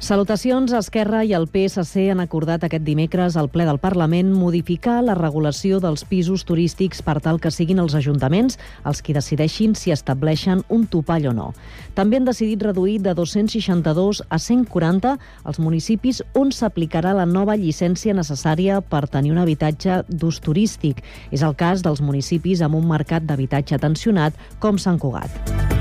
[0.00, 0.72] Salutacions.
[0.72, 5.76] Esquerra i el PSC han acordat aquest dimecres al ple del Parlament modificar la regulació
[5.84, 8.56] dels pisos turístics per tal que siguin els ajuntaments
[8.88, 11.50] els qui decideixin si estableixen un topall o no.
[11.92, 15.12] També han decidit reduir de 262 a 140
[15.44, 21.04] els municipis on s'aplicarà la nova llicència necessària per tenir un habitatge d'ús turístic.
[21.28, 24.32] És el cas dels municipis amb un mercat d'habitatge tensionat
[24.64, 25.79] com Sant Cugat.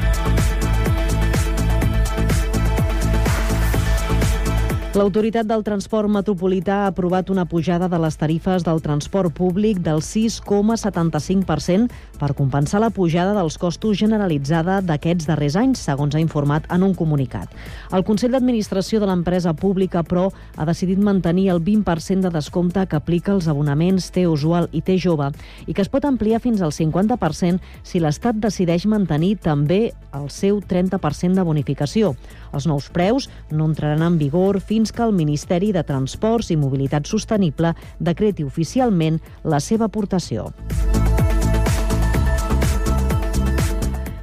[4.97, 10.01] L'Autoritat del Transport Metropolità ha aprovat una pujada de les tarifes del transport públic del
[10.01, 16.83] 6,75% per compensar la pujada dels costos generalitzada d'aquests darrers anys, segons ha informat en
[16.83, 17.53] un comunicat.
[17.95, 22.99] El Consell d'Administració de l'empresa pública, però, ha decidit mantenir el 20% de descompte que
[22.99, 25.31] aplica els abonaments T usual i T jove
[25.65, 30.59] i que es pot ampliar fins al 50% si l'Estat decideix mantenir també el seu
[30.59, 32.13] 30% de bonificació.
[32.53, 37.07] Els nous preus no entraran en vigor fins que el Ministeri de Transports i Mobilitat
[37.07, 40.49] Sostenible decreti oficialment la seva aportació.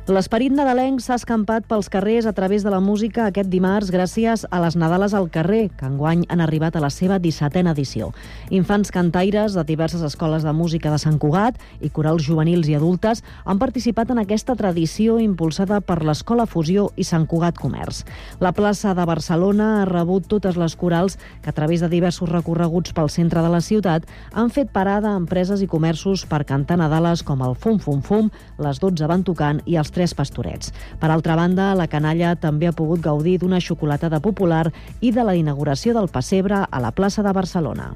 [0.06, 4.60] L'esperit nadalenc s'ha escampat pels carrers a través de la música aquest dimarts gràcies a
[4.62, 8.12] les Nadales al carrer, que enguany han arribat a la seva 17a edició.
[8.54, 13.24] Infants cantaires de diverses escoles de música de Sant Cugat i corals juvenils i adultes
[13.44, 18.04] han participat en aquesta tradició impulsada per l'Escola Fusió i Sant Cugat Comerç.
[18.38, 22.94] La plaça de Barcelona ha rebut totes les corals que a través de diversos recorreguts
[22.94, 27.26] pel centre de la ciutat han fet parada a empreses i comerços per cantar Nadales
[27.26, 28.30] com el Fum Fum Fum,
[28.62, 30.75] les 12 van tocant i els tres pastorets.
[31.00, 34.69] Per altra banda, la canalla també ha pogut gaudir d'una xocolatada popular
[35.00, 37.94] i de la inauguració del pessebre a la plaça de Barcelona.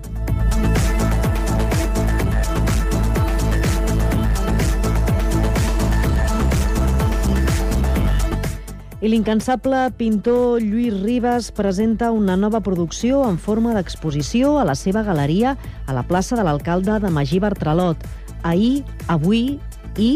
[9.01, 15.01] I l'incansable pintor Lluís Ribas presenta una nova producció en forma d'exposició a la seva
[15.03, 15.55] galeria
[15.87, 18.05] a la plaça de l'alcalde de Magí Bartralot.
[18.45, 19.57] Ahir, avui
[19.97, 20.11] i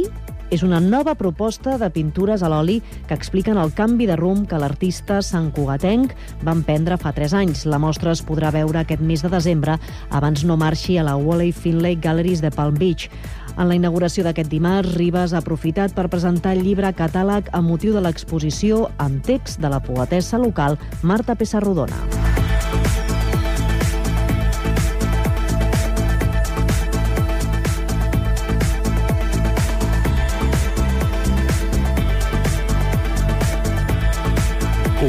[0.54, 2.76] és una nova proposta de pintures a l'oli
[3.08, 6.12] que expliquen el canvi de rumb que l'artista Sant Cugatenc
[6.46, 7.64] va emprendre fa 3 anys.
[7.66, 9.74] La mostra es podrà veure aquest mes de desembre
[10.14, 13.08] abans no marxi a la Wally Finlay Galleries de Palm Beach.
[13.58, 17.94] En la inauguració d'aquest dimarts, Ribas ha aprofitat per presentar el llibre catàleg amb motiu
[17.94, 22.43] de l'exposició amb text de la poetessa local Marta Pessarrodona.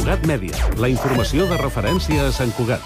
[0.06, 2.84] Cugat Mèdia, la informació de referència a Sant Cugat.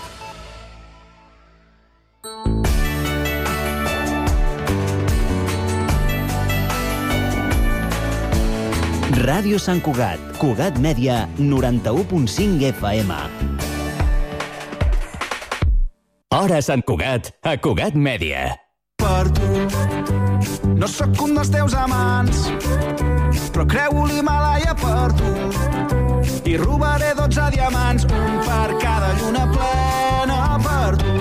[9.20, 13.20] Ràdio Sant Cugat, Cugat Mèdia, 91.5 FM.
[16.40, 18.48] Hora Sant Cugat, a Cugat Mèdia.
[18.96, 19.68] per tu.
[20.72, 22.48] No sóc un dels teus amants,
[23.52, 25.99] però creu l'Himalaya per tu.
[26.46, 31.14] I robaré 12 diamants, un per cada lluna plena per tu.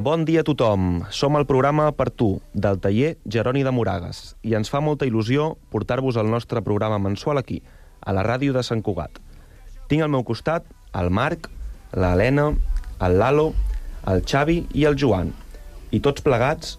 [0.00, 1.04] Bon dia a tothom.
[1.12, 5.56] Som al programa Per tu, del taller Jeroni de Moragues, i ens fa molta il·lusió
[5.70, 7.60] portar-vos el nostre programa mensual aquí,
[8.00, 9.20] a la ràdio de Sant Cugat.
[9.92, 10.64] Tinc al meu costat
[10.96, 11.50] el Marc,
[11.92, 12.50] l'Helena,
[13.04, 13.52] el Lalo,
[14.08, 15.34] el Xavi i el Joan.
[15.92, 16.78] I tots plegats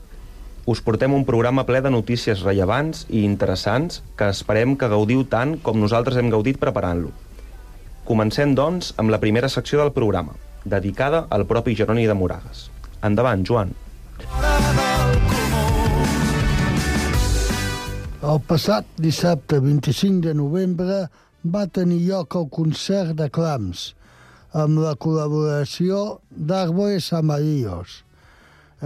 [0.66, 5.60] us portem un programa ple de notícies rellevants i interessants que esperem que gaudiu tant
[5.62, 7.12] com nosaltres hem gaudit preparant-lo.
[8.12, 10.34] Comencem, doncs, amb la primera secció del programa,
[10.68, 12.66] dedicada al propi Jeroni de Moragues.
[13.08, 13.70] Endavant, Joan.
[18.32, 20.98] El passat dissabte 25 de novembre
[21.54, 23.86] va tenir lloc el concert de clams
[24.64, 26.02] amb la col·laboració
[26.52, 28.02] d'Arbores Amarillos.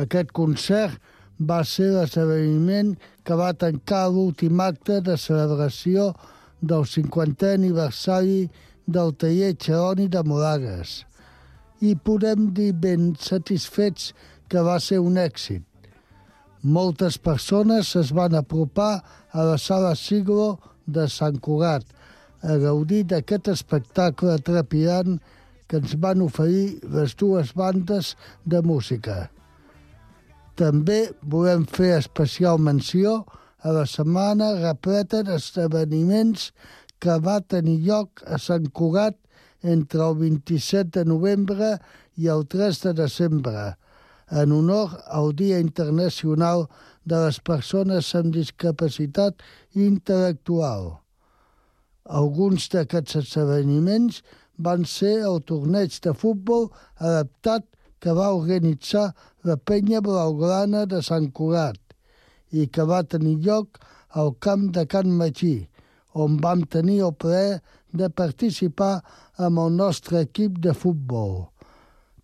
[0.05, 1.01] Aquest concert
[1.41, 2.93] va ser l'esdeveniment
[3.25, 6.11] que va tancar l'últim acte de celebració
[6.61, 8.43] del 50è aniversari
[8.87, 11.03] del taller Xeroni de Moragues
[11.81, 14.13] i podem dir ben satisfets
[14.49, 15.63] que va ser un èxit.
[16.63, 21.85] Moltes persones es van apropar a la sala Siglo de Sant Cugat
[22.41, 25.19] a gaudir d'aquest espectacle trepidant
[25.67, 28.13] que ens van oferir les dues bandes
[28.45, 29.29] de música.
[30.55, 33.23] També volem fer especial menció
[33.65, 36.51] a la setmana repleta d'esdeveniments
[37.05, 39.17] que va tenir lloc a Sant Cugat
[39.73, 41.75] entre el 27 de novembre
[42.17, 43.65] i el 3 de desembre,
[44.41, 46.65] en honor al Dia Internacional
[47.05, 49.45] de les Persones amb Discapacitat
[49.77, 50.95] Intel·lectual.
[52.21, 54.23] Alguns d'aquests esdeveniments
[54.57, 57.69] van ser el torneig de futbol adaptat
[58.01, 59.11] que va organitzar
[59.45, 61.77] la penya blaugrana de Sant Cugat
[62.49, 63.77] i que va tenir lloc
[64.09, 65.67] al camp de Can Magí,
[66.15, 67.59] on vam tenir el plaer
[67.91, 69.01] de participar
[69.37, 71.45] amb el nostre equip de futbol.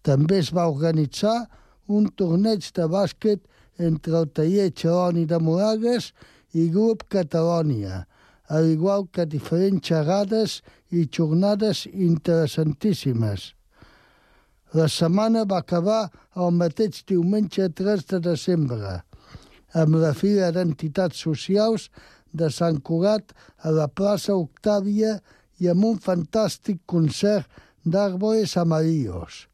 [0.01, 1.45] També es va organitzar
[1.91, 3.43] un torneig de bàsquet
[3.77, 6.11] entre el taller Xeroni de Moragues
[6.55, 8.05] i Grup Catalònia,
[8.51, 10.59] al igual que diferents xerrades
[10.91, 13.51] i jornades interessantíssimes.
[14.75, 19.01] La setmana va acabar el mateix diumenge 3 de desembre,
[19.75, 21.89] amb la Fira d'Entitats Socials
[22.33, 23.33] de Sant Cugat
[23.63, 25.17] a la plaça Octàvia
[25.61, 27.47] i amb un fantàstic concert
[27.83, 29.47] d'Àrboles Amarillos,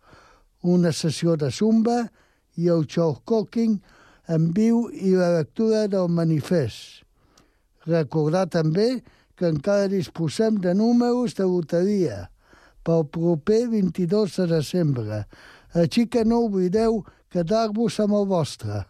[0.64, 2.08] una sessió de zumba
[2.58, 3.78] i el show cooking
[4.28, 7.04] en viu i la lectura del manifest.
[7.88, 9.02] Recordar també
[9.38, 12.26] que encara disposem de números de loteria
[12.88, 15.24] pel proper 22 de desembre,
[15.76, 18.84] així que no oblideu quedar-vos amb el vostre.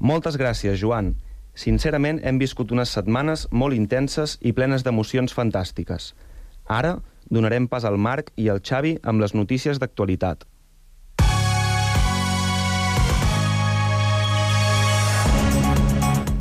[0.00, 1.14] Moltes gràcies, Joan.
[1.60, 6.14] Sincerament, hem viscut unes setmanes molt intenses i plenes d'emocions fantàstiques.
[6.64, 6.94] Ara
[7.28, 10.46] donarem pas al Marc i al Xavi amb les notícies d'actualitat.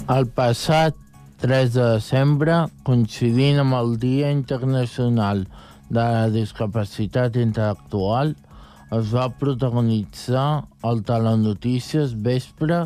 [0.09, 0.95] El passat
[1.43, 5.43] 3 de desembre, coincidint amb el Dia Internacional
[5.89, 8.31] de la Discapacitat Intel·lectual,
[8.95, 10.47] es va protagonitzar
[10.87, 12.85] el Telenotícies Vespre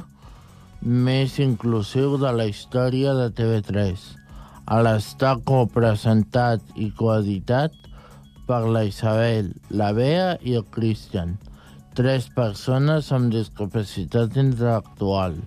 [0.83, 4.01] més inclusiu de la història de TV3,
[4.67, 7.71] a l'estar copresentat i coeditat
[8.47, 11.37] per la Isabel, la Bea i el Christian,
[11.95, 15.37] tres persones amb discapacitat intel·lectual.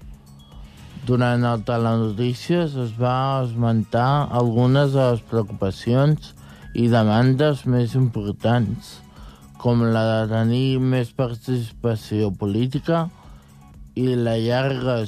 [1.05, 6.33] Durant el Telenotícies es va esmentar algunes de les preocupacions
[6.73, 9.03] i demandes més importants,
[9.61, 13.05] com la de tenir més participació política
[13.97, 15.03] i la llarga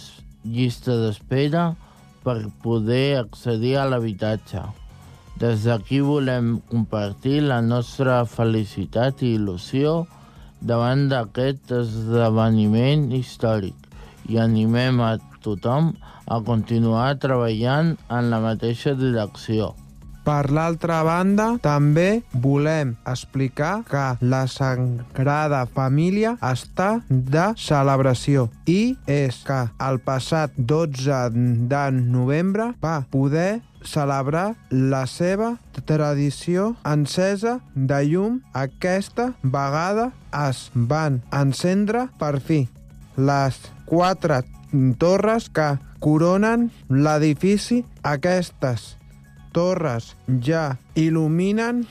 [0.45, 1.75] llista d'espera
[2.25, 4.63] per poder accedir a l'habitatge.
[5.39, 10.05] Des d'aquí volem compartir la nostra felicitat i il·lusió
[10.61, 13.75] davant d'aquest esdeveniment històric
[14.29, 15.13] i animem a
[15.45, 15.93] tothom
[16.27, 19.75] a continuar treballant en la mateixa direcció.
[20.29, 29.39] Per l'altra banda, també volem explicar que la Sagrada Família està de celebració i és
[29.49, 31.23] que el passat 12
[31.71, 35.55] de novembre va poder celebrar la seva
[35.89, 38.43] tradició encesa de llum.
[38.53, 40.11] Aquesta vegada
[40.45, 42.67] es van encendre per fi
[43.17, 44.43] les quatre
[45.01, 45.73] torres que
[46.05, 47.87] coronen l'edifici.
[48.05, 48.98] Aquestes
[49.59, 50.13] torres
[50.47, 51.83] ja il·luminen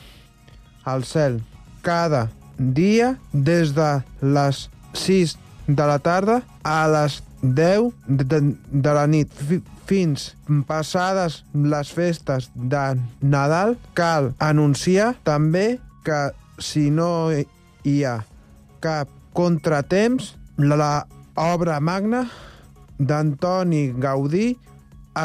[0.88, 1.42] el cel
[1.84, 2.28] cada
[2.58, 3.90] dia des de
[4.24, 5.36] les 6
[5.68, 8.40] de la tarda a les 10 de,
[8.72, 9.32] de la nit.
[9.88, 10.34] Fins
[10.68, 15.78] passades les festes de Nadal cal anunciar també
[16.08, 18.18] que si no hi ha
[18.84, 21.06] cap contratemps la
[21.38, 22.26] obra magna
[22.98, 24.56] d'Antoni Gaudí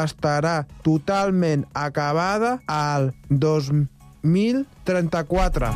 [0.01, 5.73] estarà totalment acabada al 2034.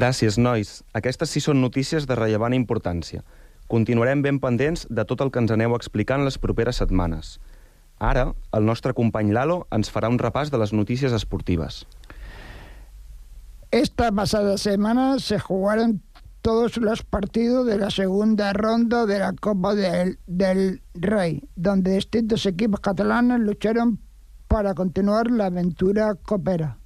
[0.00, 0.68] Gràcies, nois.
[0.96, 3.20] Aquestes sí són notícies de rellevant importància.
[3.68, 7.34] Continuarem ben pendents de tot el que ens aneu explicant les properes setmanes.
[8.00, 11.84] Ara, el nostre company Lalo ens farà un repàs de les notícies esportives.
[13.70, 16.02] Esta pasada semana se jugaron
[16.42, 22.80] todos los partidos de la segunda ronda de la Copa del, Rey, donde distintos equipos
[22.80, 24.00] catalanes lucharon
[24.48, 26.78] para continuar la aventura copera.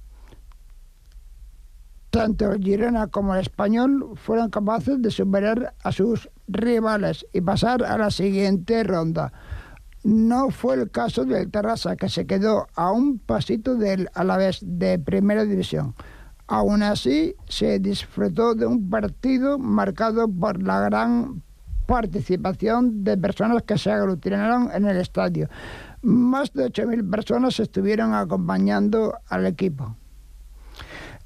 [2.11, 7.83] Tanto el Girona como el Español fueron capaces de superar a sus rivales y pasar
[7.83, 9.33] a la siguiente ronda.
[10.03, 14.99] No fue el caso del Terrassa, que se quedó a un pasito del Alavés de
[14.99, 15.95] Primera División.
[16.47, 21.41] Aún así, se disfrutó de un partido marcado por la gran
[21.87, 25.49] participación de personas que se aglutinaron en el estadio.
[26.01, 29.95] Más de 8.000 personas estuvieron acompañando al equipo.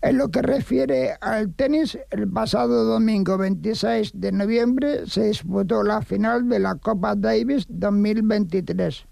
[0.02, 6.02] En lo que refiere al tenis, el pasado domingo 26 de noviembre se disputó la
[6.02, 9.06] final de la Copa Davis 2023,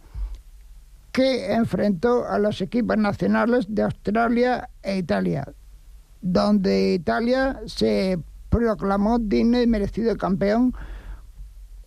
[1.12, 5.54] que enfrentó a los equipos nacionales de Australia e Italia,
[6.22, 8.20] donde Italia se
[8.50, 10.74] proclamó digno y merecido campeón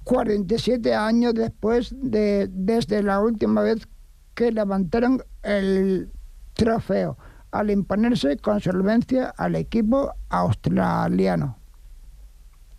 [0.05, 3.87] 47 años después de desde la última vez
[4.35, 6.11] que levantaron el
[6.55, 7.17] trofeo,
[7.51, 11.57] al imponerse con solvencia al equipo australiano.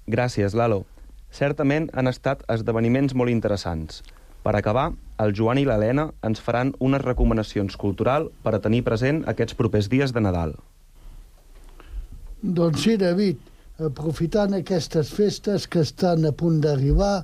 [0.07, 0.85] Gràcies, Lalo.
[1.31, 4.01] Certament han estat esdeveniments molt interessants.
[4.43, 4.91] Per acabar,
[5.21, 9.87] el Joan i l'Helena ens faran unes recomanacions cultural per a tenir present aquests propers
[9.87, 10.57] dies de Nadal.
[12.41, 13.37] Doncs sí, David,
[13.77, 17.21] aprofitant aquestes festes que estan a punt d'arribar,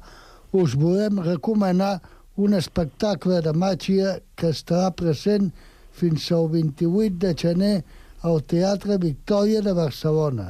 [0.54, 1.96] us volem recomanar
[2.38, 5.48] un espectacle de màgia que estarà present
[5.90, 7.78] fins al 28 de gener
[8.22, 10.46] al Teatre Victòria de Barcelona.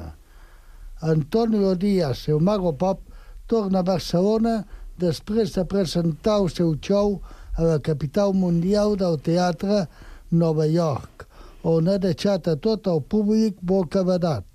[1.00, 3.00] Antonio Díaz, el mago pop,
[3.48, 4.58] torna a Barcelona
[5.00, 7.22] després de presentar el seu show
[7.56, 9.86] a la capital mundial del teatre
[10.30, 11.24] Nova York,
[11.64, 14.47] on ha deixat a tot el públic bocabadat.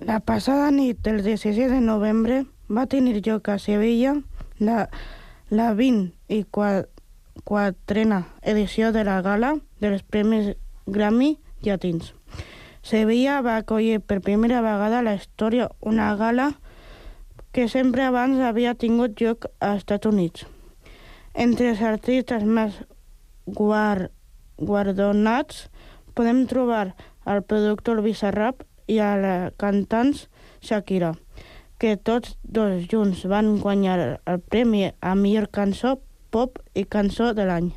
[0.00, 4.12] La passada nit del 16 de novembre va tenir lloc a Sevilla
[4.58, 4.90] la,
[5.48, 6.44] la 20 i
[7.48, 10.52] quatrena edició de la gala dels Premis
[10.84, 12.12] Grammy Llatins.
[12.84, 16.50] Sevilla va acollir per primera vegada a la història una gala
[17.56, 20.44] que sempre abans havia tingut lloc als Estats Units.
[21.32, 22.76] Entre els artistes més
[23.46, 24.12] guard,
[24.60, 25.70] guardonats
[26.12, 26.92] podem trobar
[27.24, 30.26] el productor Bizarrap i a la cantants
[30.62, 31.14] Shakira,
[31.78, 35.96] que tots dos junts van guanyar el premi a millor cançó
[36.30, 37.72] pop i cançó de l'any.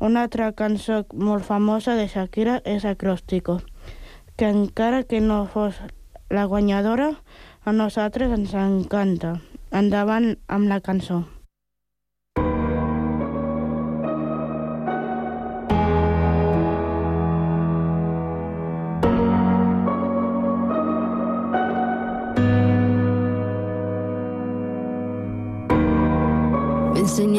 [0.00, 3.60] Una altra cançó molt famosa de Shakira és Acróstico,
[4.36, 5.80] que encara que no fos
[6.28, 7.14] la guanyadora,
[7.64, 9.38] a nosaltres ens encanta.
[9.72, 11.24] Endavant amb la cançó.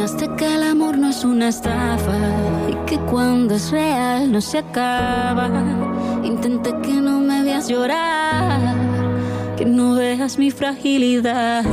[0.08, 2.18] Me enseñaste que el amor no es una estafa
[2.70, 5.50] y que cuando es real no se acaba.
[6.24, 8.74] Intenté que no me veas llorar
[9.58, 11.66] que no veas mi fragilidad.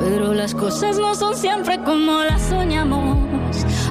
[0.00, 3.16] Pero las cosas no son siempre como las soñamos.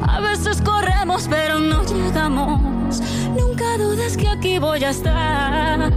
[0.06, 3.00] A veces corremos, pero no llegamos.
[3.40, 5.90] Nunca dudes que aquí voy a estar.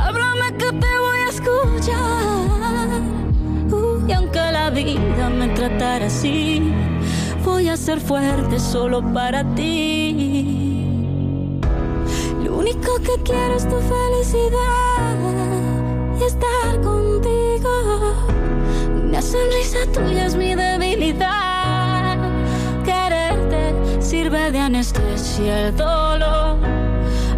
[0.00, 2.72] Háblame que te voy a escuchar.
[4.08, 6.62] Y aunque vida me tratara así,
[7.44, 10.88] voy a ser fuerte solo para ti.
[12.42, 15.16] Lo único que quiero es tu felicidad
[16.26, 17.70] estar contigo.
[19.04, 22.16] Una sonrisa tuya es mi debilidad.
[22.84, 26.81] Quererte sirve de anestesia el dolor.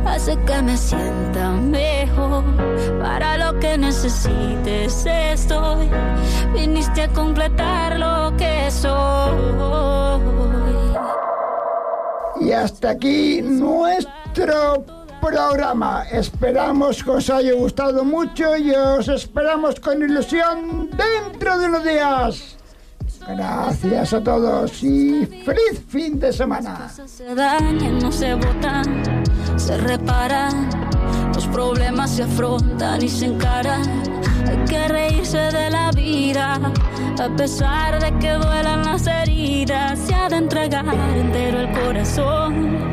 [0.07, 2.45] Hace que me sienta mejor.
[3.01, 5.89] Para lo que necesites estoy.
[6.53, 9.35] Viniste a completar lo que soy.
[12.41, 14.85] Y hasta aquí nuestro
[15.21, 16.05] programa.
[16.11, 22.57] Esperamos que os haya gustado mucho y os esperamos con ilusión dentro de unos días.
[23.27, 26.91] Gracias a todos y feliz fin de semana.
[29.57, 30.71] Se reparan.
[31.35, 33.83] Los problemas se afrontan y se encaran.
[34.49, 36.61] Hay que reírse de la vida,
[37.19, 39.99] a pesar de que duelan las heridas.
[39.99, 42.85] Se ha de entregar entero el corazón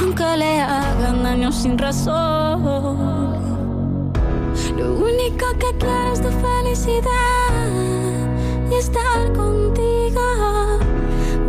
[0.00, 2.62] aunque le hagan daño sin razón.
[4.76, 7.52] Lo único que quiero es tu felicidad
[8.70, 10.20] y estar contigo.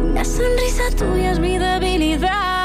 [0.03, 2.60] Una sonrisa tuya es mi debilidad.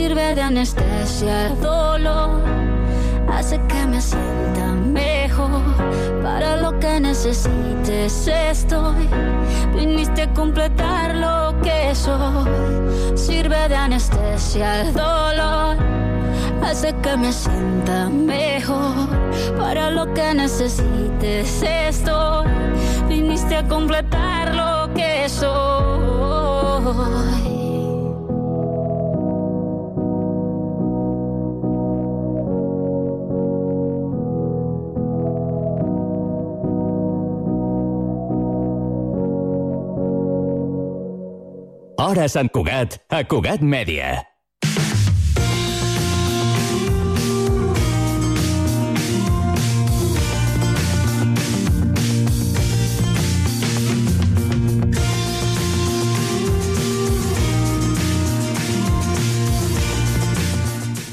[0.00, 2.40] Sirve de anestesia el dolor,
[3.30, 5.60] hace que me sienta mejor.
[6.22, 9.06] Para lo que necesites estoy.
[9.76, 12.48] Viniste a completar lo que soy.
[13.14, 15.76] Sirve de anestesia el dolor.
[16.64, 19.06] Hace que me sienta mejor.
[19.58, 22.46] Para lo que necesites estoy.
[23.06, 26.30] Viniste a completar lo que soy.
[42.00, 44.29] Hora Sant Cugat, a Cugat Mèdia.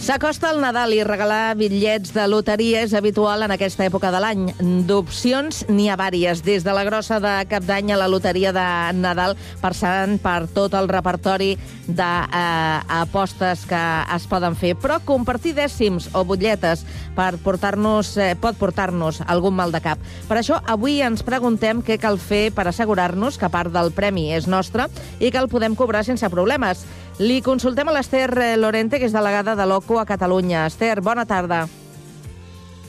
[0.08, 4.46] S'acosta el Nadal i regalar bitllets de loteria és habitual en aquesta època de l'any.
[4.88, 8.64] D'opcions n'hi ha vàries, des de la grossa de cap d'any a la loteria de
[8.96, 11.58] Nadal, passant per tot el repertori
[11.90, 13.82] d'apostes que
[14.16, 14.78] es poden fer.
[14.80, 16.86] Però compartir dècims o butlletes
[17.18, 20.00] per portar-nos eh, pot portar-nos algun mal de cap.
[20.30, 24.48] Per això, avui ens preguntem què cal fer per assegurar-nos que part del premi és
[24.48, 24.88] nostre
[25.20, 26.86] i que el podem cobrar sense problemes.
[27.18, 28.30] Li consultem a l'Ester
[28.62, 30.68] Lorente, que és delegada de l'OCU a Catalunya.
[30.70, 31.64] Esther, bona tarda.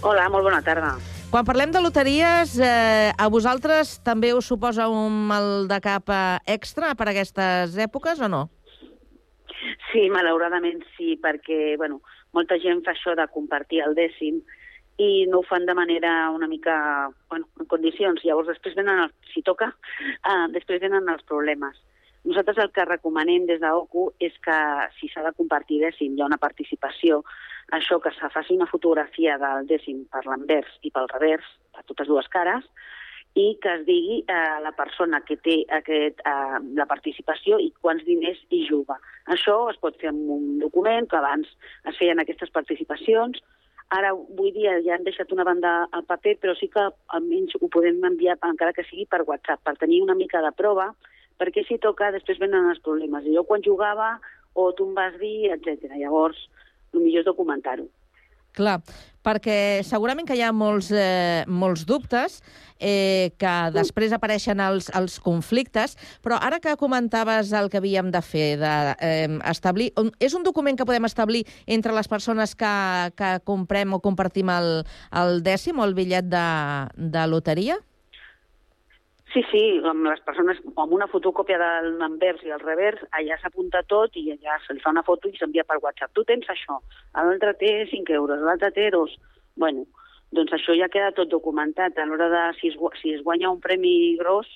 [0.05, 0.91] Hola, molt bona tarda.
[1.33, 6.37] Quan parlem de loteries, eh, a vosaltres també us suposa un mal de cap eh,
[6.45, 8.45] extra per aquestes èpoques o no?
[9.89, 12.03] Sí, malauradament sí, perquè bueno,
[12.37, 14.43] molta gent fa això de compartir el dècim
[15.01, 18.21] i no ho fan de manera una mica, bueno, en condicions.
[18.29, 19.73] Llavors després venen, el, si toca,
[20.21, 21.81] eh, després venen els problemes.
[22.29, 24.57] Nosaltres el que recomanem des d'OCU és que
[24.99, 27.23] si s'ha de compartir dècim, hi ha una participació,
[27.73, 32.11] això que se faci una fotografia del dècim per l'envers i pel revers, per totes
[32.13, 32.69] dues cares,
[33.33, 38.05] i que es digui eh, la persona que té aquest, eh, la participació i quants
[38.05, 39.01] diners hi juga.
[39.33, 41.49] Això es pot fer amb un document, que abans
[41.89, 43.41] es feien aquestes participacions,
[43.97, 46.83] Ara, avui dia ja han deixat una banda al paper, però sí que
[47.17, 50.91] almenys ho podem enviar, encara que sigui per WhatsApp, per tenir una mica de prova
[51.39, 53.27] perquè si toca després venen els problemes.
[53.27, 54.17] I jo quan jugava
[54.59, 55.93] o tu em vas dir, etc.
[55.95, 56.41] Llavors,
[56.95, 57.87] el millor és documentar-ho.
[58.59, 58.81] Clar,
[59.23, 62.41] perquè segurament que hi ha molts, eh, molts dubtes
[62.81, 68.23] eh, que després apareixen els, els conflictes, però ara que comentaves el que havíem de
[68.25, 72.75] fer, de, eh, establir, és un document que podem establir entre les persones que,
[73.15, 74.83] que comprem o compartim el,
[75.23, 76.49] el dècim o el bitllet de,
[76.97, 77.79] de loteria?
[79.39, 83.85] Sí, sí, amb les persones, amb una fotocòpia de l'envers i el revers, allà s'apunta
[83.87, 86.11] tot i allà se li fa una foto i s'envia per WhatsApp.
[86.17, 86.81] Tu tens això,
[87.15, 89.15] l'altre té 5 euros, l'altre té 2.
[89.63, 89.85] Bueno,
[90.35, 92.01] doncs això ja queda tot documentat.
[92.03, 94.51] A l'hora de, si es, si es guanya un premi gros,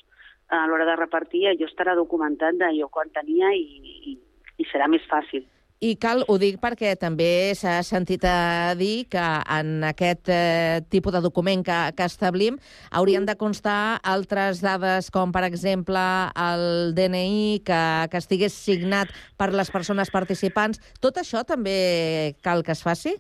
[0.50, 3.62] a l'hora de repartir, allò estarà documentat d'allò quan tenia i,
[4.11, 4.18] i,
[4.59, 5.46] i serà més fàcil.
[5.83, 11.16] I cal, ho dic perquè també s'ha sentit a dir que en aquest eh, tipus
[11.16, 12.61] de document que, que establim
[12.95, 16.05] haurien de constar altres dades com, per exemple,
[16.38, 20.79] el DNI que, que estigués signat per les persones participants.
[21.03, 23.16] Tot això també cal que es faci?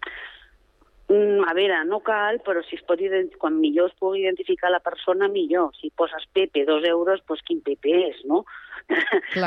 [1.10, 3.02] Mm, a veure, no cal, però si es pot
[3.42, 5.74] quan millor es pugui identificar la persona, millor.
[5.80, 8.44] Si poses Pepe, dos euros, doncs quin Pepe és, no?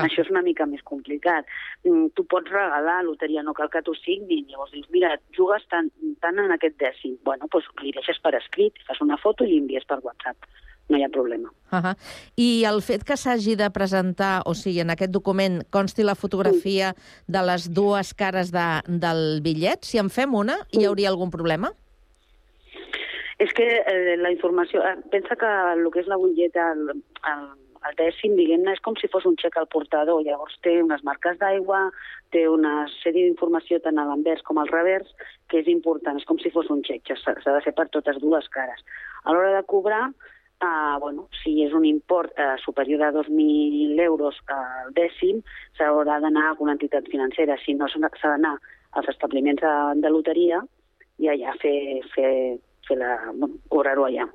[0.03, 1.47] Això és una mica més complicat.
[1.83, 4.45] Mm, tu pots regalar loteria, no cal que t'ho signin.
[4.49, 7.17] Llavors dius, mira, jugues tant, tant en aquest dècim.
[7.25, 10.49] Bueno, doncs li deixes per escrit, fas una foto i l'envies per WhatsApp
[10.89, 11.49] no hi ha problema.
[11.71, 11.95] Uh -huh.
[12.37, 16.93] I el fet que s'hagi de presentar, o sigui, en aquest document consti la fotografia
[16.93, 17.31] mm.
[17.31, 20.79] de les dues cares de, del bitllet, si en fem una, mm.
[20.79, 21.71] hi hauria algun problema?
[23.37, 24.81] És que eh, la informació...
[24.81, 26.89] Eh, pensa que el que és la butlleta, el,
[27.31, 27.43] el,
[27.89, 30.21] el dècim, diguem-ne, és com si fos un xec al portador.
[30.25, 31.89] Llavors té unes marques d'aigua,
[32.33, 35.11] té una sèrie d'informació tant a l'envers com al revers,
[35.49, 38.47] que és important, és com si fos un xec, s'ha de fer per totes dues
[38.53, 38.81] cares.
[39.23, 40.03] A l'hora de cobrar,
[40.61, 45.43] eh, bueno, si és un import eh, superior a 2.000 euros al dècim,
[45.77, 47.57] s'haurà d'anar a una entitat financera.
[47.65, 48.55] Si no, s'ha d'anar
[48.95, 50.63] als establiments de, de loteria
[51.19, 52.33] i allà fer, fer,
[52.87, 54.27] fer la, bueno, cobrar-ho allà.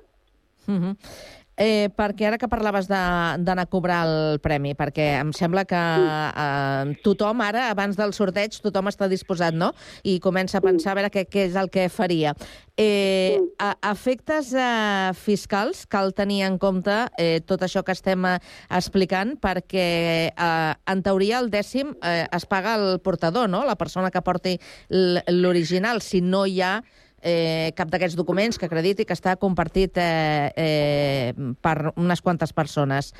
[0.68, 1.39] Uh -huh.
[1.60, 6.94] Eh, perquè ara que parlaves d'anar a cobrar el premi, perquè em sembla que eh,
[7.04, 9.74] tothom ara, abans del sorteig, tothom està disposat, no?
[10.00, 12.32] I comença a pensar a veure què, què és el que faria.
[12.80, 18.38] Eh, a, efectes eh, fiscals cal tenir en compte eh, tot això que estem eh,
[18.80, 19.84] explicant, perquè
[20.32, 23.66] eh, en teoria el dècim eh, es paga el portador, no?
[23.68, 24.56] La persona que porti
[24.88, 26.78] l'original, si no hi ha
[27.22, 33.12] eh, cap d'aquests documents que acrediti que està compartit eh, eh, per unes quantes persones.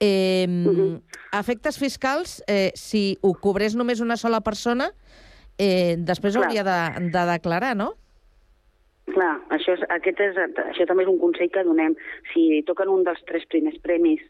[0.00, 1.02] Eh, uh -huh.
[1.40, 4.92] Efectes fiscals, eh, si ho cobrés només una sola persona,
[5.58, 6.44] eh, després Clar.
[6.44, 7.94] hauria de, de declarar, no?
[9.06, 11.94] Clar, això, és, aquest és, això també és un consell que donem.
[12.32, 14.20] Si toquen un dels tres primers premis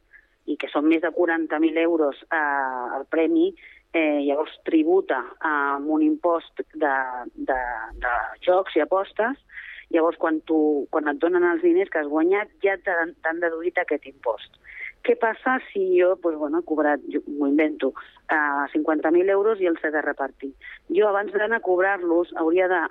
[0.46, 3.54] i que són més de 40.000 euros eh, el premi,
[3.96, 6.94] eh, llavors tributa amb un impost de,
[7.48, 7.58] de,
[8.02, 8.14] de
[8.46, 9.38] jocs i apostes,
[9.94, 10.58] llavors quan, tu,
[10.90, 14.60] quan et donen els diners que has guanyat ja t'han deduït aquest impost.
[15.06, 17.92] Què passa si jo doncs, bueno, he cobrat, m'ho invento,
[18.26, 20.50] eh, 50.000 euros i els he de repartir?
[20.98, 22.82] Jo abans d'anar a cobrar-los hauria de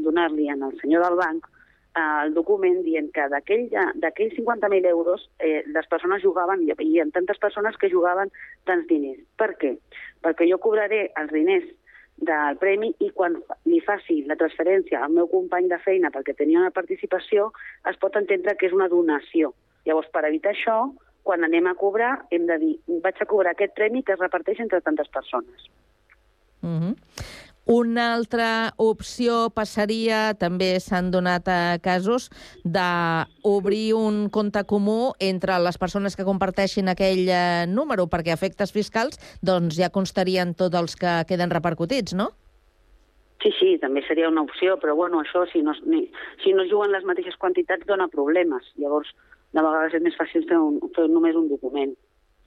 [0.00, 1.46] donar-li al senyor del banc
[1.96, 7.38] el document dient que d'aquells 50.000 euros eh, les persones jugaven, i hi ha tantes
[7.38, 8.30] persones que jugaven
[8.64, 9.24] tants diners.
[9.36, 9.76] Per què?
[10.22, 11.66] Perquè jo cobraré els diners
[12.18, 16.64] del premi i quan li faci la transferència al meu company de feina perquè tenia
[16.64, 17.52] una participació,
[17.88, 19.52] es pot entendre que és una donació.
[19.86, 20.80] Llavors, per evitar això,
[21.22, 22.74] quan anem a cobrar, hem de dir
[23.04, 25.70] vaig a cobrar aquest premi que es reparteix entre tantes persones.
[26.62, 26.94] Mm -hmm.
[27.68, 32.30] Una altra opció passaria, també s'han donat eh, casos,
[32.64, 39.20] d'obrir un compte comú entre les persones que comparteixin aquell eh, número, perquè efectes fiscals
[39.44, 42.30] doncs ja constarien tots els que queden repercutits, no?
[43.44, 46.06] Sí, sí, també seria una opció, però bueno, això, si no, ni,
[46.40, 48.64] si no juguen les mateixes quantitats, dona problemes.
[48.80, 49.12] Llavors,
[49.52, 51.92] de vegades és més fàcil fer, un, fer només un document.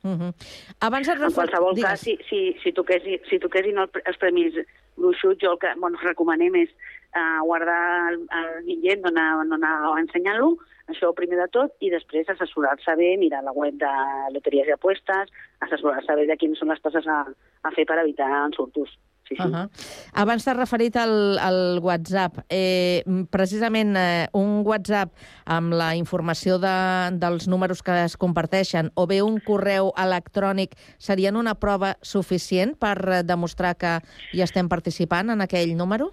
[0.04, 0.34] Uh -huh.
[0.80, 4.54] Abans et En qualsevol cas, si, si, si, toquessin, si toquessin el, els premis
[4.98, 6.70] gruixuts, jo el que bueno, recomanem és
[7.16, 11.90] uh, guardar el, el bitllet, no anar, no anar ensenyant-lo, això primer de tot, i
[11.90, 13.94] després assessorar-se bé, mirar la web de
[14.34, 17.24] loteries i apuestes, assessorar-se bé de quines són les coses a,
[17.64, 18.98] a fer per evitar ensurtos.
[19.32, 19.48] Sí, sí.
[19.48, 19.70] Uh -huh.
[20.14, 22.44] Abans t'has referit al, al WhatsApp.
[22.50, 25.10] Eh, precisament eh, un WhatsApp
[25.46, 31.36] amb la informació de, dels números que es comparteixen o bé un correu electrònic serien
[31.36, 34.02] una prova suficient per eh, demostrar que
[34.34, 36.12] hi estem participant en aquell número?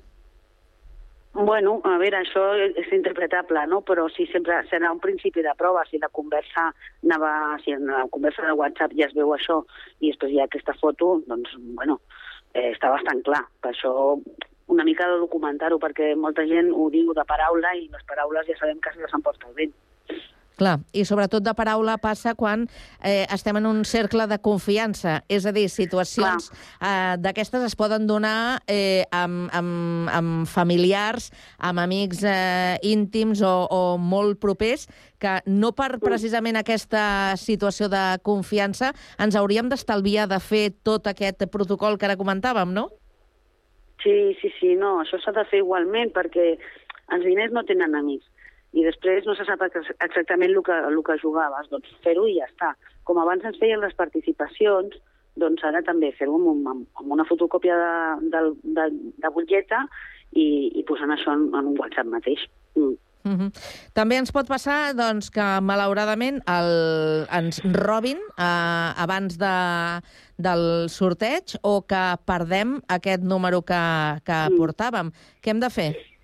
[1.35, 3.83] Bueno, a veure, això és interpretable, no?
[3.83, 5.85] Però sí, sempre serà un principi de prova.
[5.91, 6.73] Si la conversa
[7.05, 9.65] anava, si en la conversa de WhatsApp ja es veu això
[10.01, 12.01] i després hi ha aquesta foto, doncs, bueno,
[12.55, 13.43] eh, està bastant clar.
[13.63, 13.93] Per això
[14.69, 18.57] una mica de documentar-ho, perquè molta gent ho diu de paraula i les paraules ja
[18.59, 19.75] sabem que se les emporta el vent.
[20.59, 22.65] Clar, i sobretot de paraula passa quan
[22.99, 25.21] eh, estem en un cercle de confiança.
[25.31, 31.29] És a dir, situacions eh, d'aquestes es poden donar eh, amb, amb, amb familiars,
[31.63, 34.89] amb amics eh, íntims o, o molt propers,
[35.23, 38.91] que no per precisament aquesta situació de confiança
[39.23, 42.89] ens hauríem d'estalviar de fer tot aquest protocol que ara comentàvem, no?
[44.03, 46.51] Sí, sí, sí, no, això s'ha de fer igualment, perquè
[47.15, 48.27] els diners no tenen amics
[48.77, 52.49] i després no se sap exactament el que, el que jugaves, doncs fer-ho i ja
[52.51, 52.75] està.
[53.09, 54.99] Com abans ens feien les participacions,
[55.41, 58.45] doncs ara també fer-ho amb, amb, amb una fotocòpia de, de,
[58.79, 58.89] de,
[59.23, 59.85] de butlleta
[60.35, 62.45] i, i posant això en, en un WhatsApp mateix.
[62.77, 62.97] Mm.
[63.29, 63.51] Mm -hmm.
[63.93, 66.71] També ens pot passar doncs, que, malauradament, el,
[67.33, 69.57] ens robin eh, abans de,
[70.37, 73.85] del sorteig o que perdem aquest número que,
[74.25, 74.57] que mm.
[74.57, 75.11] portàvem.
[75.43, 76.18] Què hem de fer?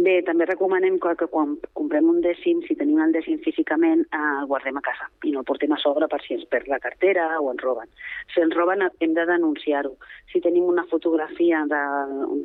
[0.00, 4.20] Bé, també recomanem que, que quan comprem un dècim, si tenim el dècim físicament, eh,
[4.40, 6.78] el guardem a casa i no el portem a sobre per si ens perd la
[6.80, 7.90] cartera o ens roben.
[8.32, 9.92] Si ens roben hem de denunciar-ho.
[10.32, 11.82] Si tenim una fotografia de,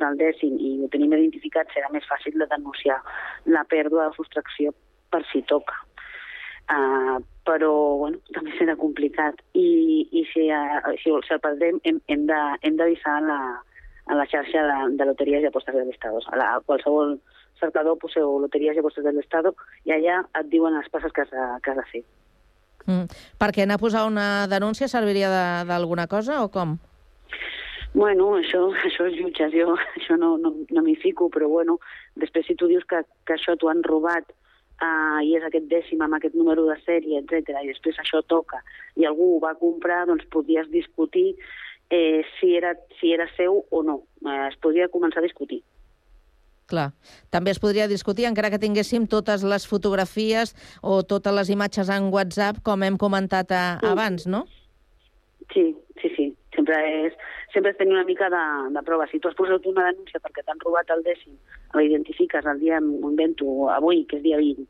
[0.02, 3.00] del dècim i ho tenim identificat, serà més fàcil de denunciar
[3.48, 4.74] la pèrdua de sostracció
[5.08, 5.80] per si toca.
[6.68, 7.16] Uh,
[7.48, 12.28] però bueno, també serà complicat i, i si, uh, si, si el perdem hem, hem
[12.76, 13.40] d'avisar a la,
[14.04, 16.20] a la xarxa de, de loteries i apostes de l'Estat.
[16.28, 17.16] A, a qualsevol
[17.60, 19.50] cercador poseu loteries i apostes de l'Estat
[19.84, 22.04] i allà et diuen les passes que has de, que has de fer.
[22.88, 23.06] Mm.
[23.40, 25.28] Perquè anar a posar una denúncia serviria
[25.68, 26.78] d'alguna cosa o com?
[27.94, 31.78] Bueno, això, això és jutges, jo això no, no, no m'hi fico, però bueno,
[32.16, 34.28] després si tu dius que, que això t'ho han robat
[34.82, 38.60] uh, i és aquest dècim amb aquest número de sèrie, etc i després això toca
[38.96, 41.32] i algú ho va comprar, doncs podries discutir
[41.90, 44.02] eh, si, era, si era seu o no.
[44.24, 45.62] Eh, es podria començar a discutir.
[46.68, 46.90] Clar.
[47.32, 50.52] També es podria discutir, encara que tinguéssim totes les fotografies
[50.82, 53.88] o totes les imatges en WhatsApp, com hem comentat a, sí.
[53.88, 54.44] abans, no?
[55.54, 56.26] Sí, sí, sí.
[56.54, 56.76] Sempre
[57.06, 57.16] és,
[57.54, 58.42] sempre és tenir una mica de,
[58.74, 59.06] de prova.
[59.08, 61.38] Si tu has posat una denúncia perquè t'han robat el dècim,
[61.78, 64.66] l'identifiques el dia, m'ho invento, avui, que és dia 20,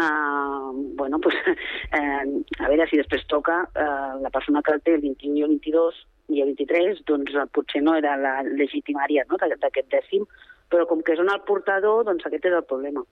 [0.00, 1.34] uh, bueno, pues,
[1.98, 2.24] eh,
[2.64, 5.54] a veure si després toca uh, la persona que el té el 21 i el
[5.58, 6.02] 22
[6.32, 10.24] i el 23, doncs potser no era la legitimària no, d'aquest dècim,
[10.70, 13.04] però com que és el portador, doncs aquest és el problema.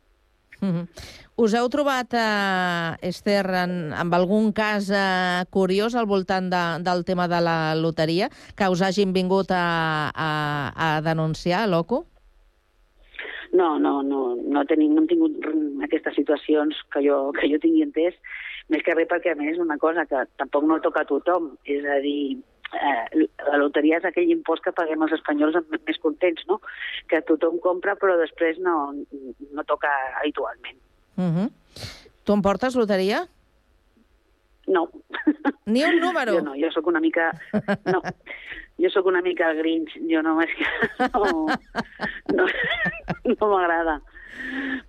[0.61, 0.87] Mm -hmm.
[1.37, 7.05] Us heu trobat, eh, Esther, en, en algun cas eh, curiós al voltant de, del
[7.05, 10.31] tema de la loteria que us hagin vingut a, a,
[10.77, 12.05] a denunciar, l'OCU?
[13.53, 15.33] No, no, no, no, tenim, no hem tingut
[15.85, 18.15] aquestes situacions que jo, que jo tingui entès,
[18.69, 21.85] més que res perquè, a més, una cosa que tampoc no toca a tothom, és
[21.85, 22.39] a dir,
[22.73, 26.61] eh, la loteria és aquell impost que paguem els espanyols més contents, no?
[27.11, 28.93] Que tothom compra però després no,
[29.53, 30.79] no toca habitualment.
[31.17, 31.49] Uh -huh.
[32.25, 33.27] Tu em portes loteria?
[34.67, 34.89] No.
[35.67, 36.35] Ni un número?
[36.39, 37.33] Jo no, jo sóc una mica...
[37.85, 38.03] No,
[38.79, 41.47] jo sóc una mica grinch, jo no, no,
[42.35, 42.47] no,
[43.25, 44.01] no m'agrada.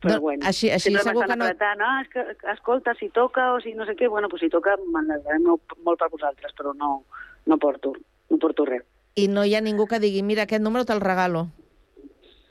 [0.01, 1.45] Però no, bueno, així, així segur que no...
[1.45, 4.49] Apretant, ah, és que, escolta, si toca o si no sé què, bueno, pues si
[4.49, 7.03] toca m'enlairem molt per vosaltres, però no,
[7.45, 7.93] no porto,
[8.29, 8.85] no porto res.
[9.15, 11.47] I no hi ha ningú que digui, mira, aquest número te'l regalo.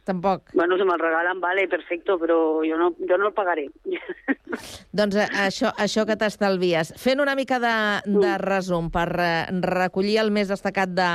[0.05, 0.50] Tampoc.
[0.52, 3.68] Bueno, si me'l regalen, vale, perfecto, però jo no, jo no el pagaré.
[4.98, 6.90] Doncs eh, això, això que t'estalvies.
[6.98, 7.74] Fent una mica de,
[8.11, 11.12] de resum per eh, recollir el més destacat de,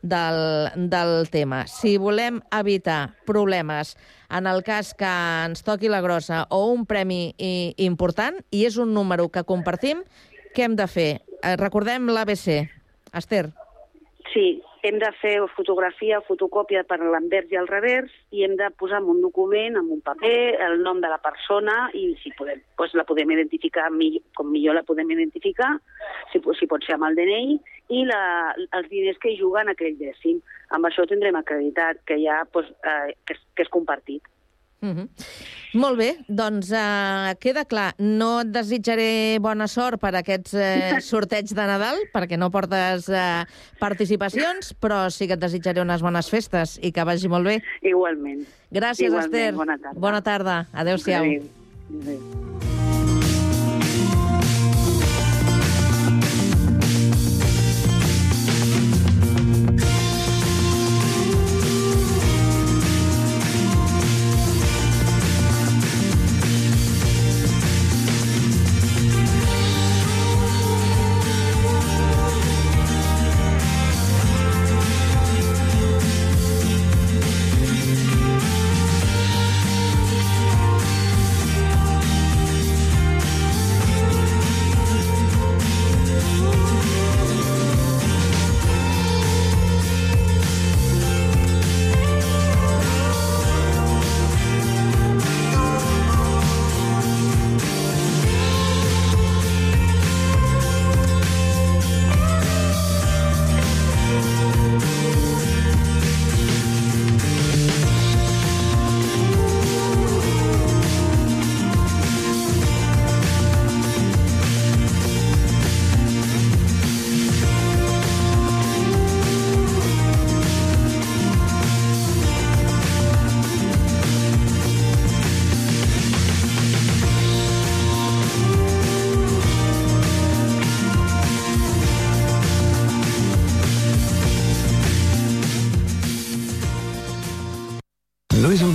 [0.00, 0.40] del,
[0.88, 1.66] del tema.
[1.68, 3.92] Si volem evitar problemes
[4.32, 5.10] en el cas que
[5.44, 10.00] ens toqui la grossa o un premi i, important, i és un número que compartim,
[10.56, 11.10] què hem de fer?
[11.42, 12.64] Eh, recordem l'ABC.
[13.14, 13.46] Esther.
[14.32, 18.98] Sí, hem de fer fotografia, fotocòpia per l'anvers i al revers i hem de posar
[19.02, 22.96] en un document, en un paper, el nom de la persona i si podem, doncs
[22.98, 23.86] la podem identificar
[24.36, 25.70] com millor la podem identificar,
[26.32, 27.56] si, si pot ser amb el DNI,
[27.94, 28.20] i la,
[28.76, 30.40] els diners que hi juguen aquell dècim.
[30.74, 34.33] Amb això tindrem acreditat que ja doncs, eh, que, és, que és compartit.
[34.80, 35.08] Mm -hmm.
[35.74, 37.94] Molt bé, doncs uh, queda clar.
[37.98, 43.44] No et desitjaré bona sort per aquests uh, sorteig de Nadal, perquè no portes uh,
[43.80, 47.62] participacions, però sí que et desitjaré unes bones festes i que vagi molt bé.
[47.82, 48.46] Igualment.
[48.70, 49.34] Gràcies, Igualment.
[49.34, 49.54] Esther.
[49.54, 50.00] Bona tarda.
[50.00, 50.66] Bona tarda.
[50.72, 51.24] Adéu-siau.
[51.24, 51.42] Adéu.
[52.00, 52.83] Adéu.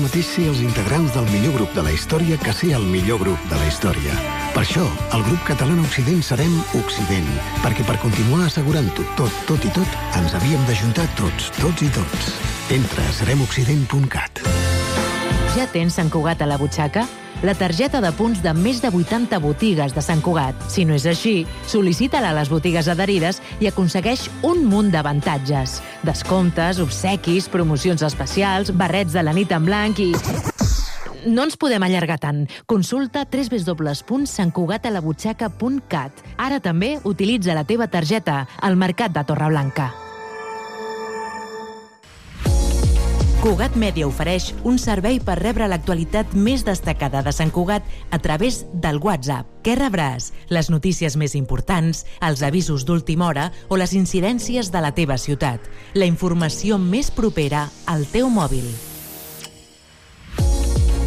[0.10, 3.44] Mateix ser els integrants del millor grup de la història que ser el millor grup
[3.52, 4.16] de la història.
[4.56, 7.28] Per això, el grup català Occident serem Occident,
[7.62, 12.34] perquè per continuar assegurant-ho tot, tot i tot, ens havíem d'ajuntar tots, tots i tots.
[12.74, 14.42] Entra a seremoccident.cat.
[15.54, 17.06] Ja tens Sant Cugat a la butxaca?
[17.46, 20.58] La targeta de punts de més de 80 botigues de Sant Cugat.
[20.74, 25.78] Si no és així, sol·licita-la a les botigues adherides i aconsegueix un munt d'avantatges.
[26.04, 30.14] Descomptes, obsequis, promocions especials, barrets de la nit en blanc i...
[31.28, 32.48] No ens podem allargar tant.
[32.70, 36.12] Consulta www.santcugatalabutxaca.cat.
[36.40, 40.09] Ara també utilitza la teva targeta al Mercat de Torreblanca.
[43.40, 48.66] Cugat Mèdia ofereix un servei per rebre l'actualitat més destacada de Sant Cugat a través
[48.84, 49.48] del WhatsApp.
[49.64, 50.34] Què rebràs?
[50.52, 55.72] Les notícies més importants, els avisos d'última hora o les incidències de la teva ciutat.
[55.96, 58.68] La informació més propera al teu mòbil.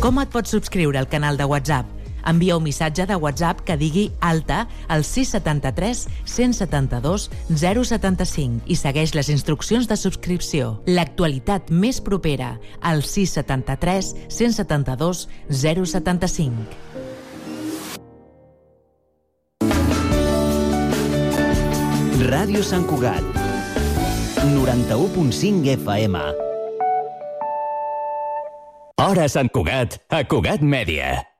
[0.00, 2.01] Com et pots subscriure al canal de WhatsApp?
[2.28, 9.30] Envia un missatge de WhatsApp que digui alta al 673 172 075 i segueix les
[9.32, 10.76] instruccions de subscripció.
[10.86, 17.12] L'actualitat més propera al 673 172 075.
[22.32, 23.26] Ràdio Sant Cugat.
[24.42, 26.22] 91.5 FM.
[29.02, 31.31] Hora Sant Cugat, a Cugat Mèdia.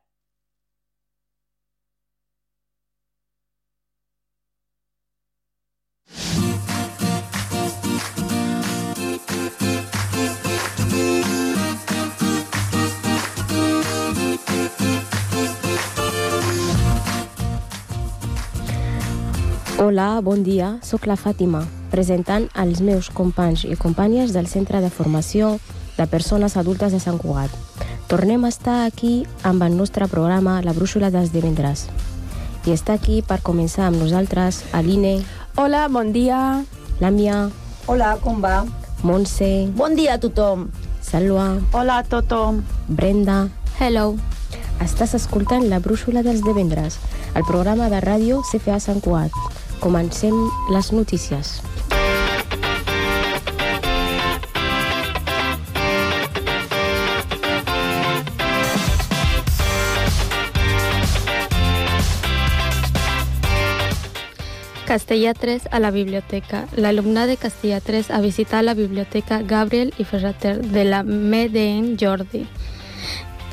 [19.83, 20.77] Hola, bon dia.
[20.87, 25.57] Soc la Fàtima, presentant als meus companys i companyes del Centre de Formació
[25.97, 27.51] de Persones Adultes de Sant Cugat.
[28.07, 31.89] Tornem a estar aquí amb el nostre programa La Brúixola dels divendres.
[32.63, 35.17] I està aquí per començar amb nosaltres Aline.
[35.59, 36.63] Hola, bon dia.
[37.03, 37.49] Làmia.
[37.91, 38.61] Hola, com va?
[39.03, 39.67] Montse.
[39.75, 40.69] Bon dia a tothom.
[41.03, 41.57] Salwa.
[41.73, 42.63] Hola a tothom.
[42.87, 43.49] Brenda.
[43.81, 44.13] Hello.
[44.79, 47.01] Estàs escoltant La Brúixola dels divendres,
[47.35, 49.35] el programa de ràdio CFA Sant Cugat
[49.83, 50.35] comencem
[50.71, 51.61] les notícies.
[64.87, 66.67] Castellà 3 a la biblioteca.
[66.77, 72.45] L'alumnat de Castellà 3 ha visitat la biblioteca Gabriel i Ferrater de la MDN Jordi.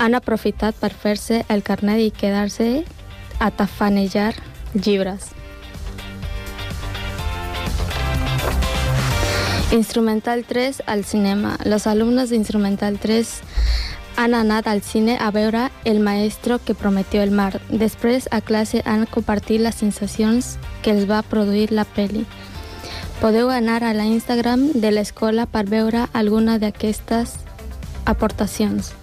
[0.04, 2.70] Han aprofitat per fer-se el carnet i quedar-se
[3.39, 4.34] a tafanejar
[4.76, 5.38] llibres.
[9.72, 11.60] Instrumental 3 al cinema.
[11.64, 13.42] Los alumnos de Instrumental 3
[14.16, 17.62] han anat al cine a veure El maestro que prometió el mar.
[17.70, 22.26] Després, a classe, han compartit les sensacions que els va produir la pel·li.
[23.22, 27.38] Podeu anar a la Instagram de l'escola per veure alguna d'aquestes
[28.06, 28.96] aportacions.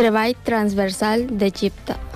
[0.00, 2.09] Treball transversal d'Egipte.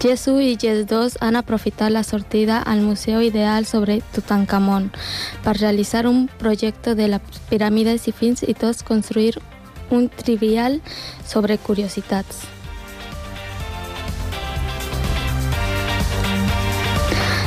[0.00, 4.92] Jesús i Jesús han aprofitat la sortida al Museu Ideal sobre Tutankamón
[5.42, 9.40] per realitzar un projecte de les piràmides i fins i tot construir
[9.90, 10.82] un trivial
[11.24, 12.44] sobre curiositats.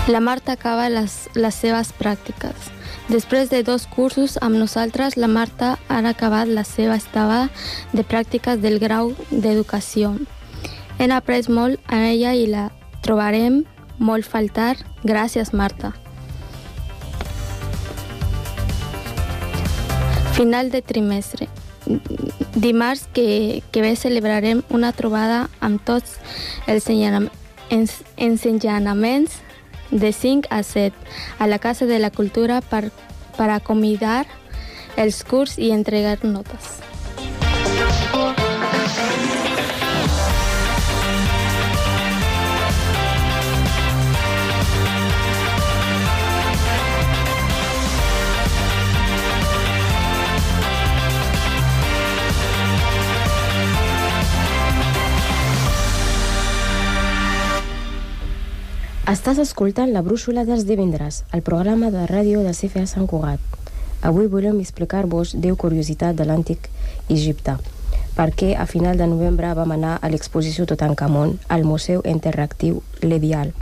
[0.08, 2.74] La Marta acaba les, les seves pràctiques.
[3.10, 7.50] Després de dos cursos amb nosaltres, la Marta ha acabat la seva estada
[7.94, 10.16] de pràctiques del grau d'educació.
[11.00, 12.70] Hem après molt a ella i la
[13.06, 13.64] trobarem
[14.00, 14.76] molt faltar.
[15.04, 15.94] Gràcies, Marta.
[20.36, 21.48] Final de trimestre.
[22.56, 26.18] Dimarts que, que ve celebrarem una trobada amb tots
[26.68, 26.88] els
[27.70, 28.04] ens-
[29.92, 30.94] de 5 a 7
[31.40, 32.92] a la Casa de la Cultura per,
[33.38, 34.28] per acomiadar
[34.98, 36.89] els curs i entregar notes.
[59.10, 63.40] Estàs escoltant la brúixola dels divendres, el programa de ràdio de CFA Sant Cugat.
[64.06, 66.68] Avui volem explicar-vos 10 curiositats de l'antic
[67.16, 67.56] Egipte,
[68.14, 73.56] perquè a final de novembre vam anar a l'exposició Tutankamon al Museu Interactiu Levial.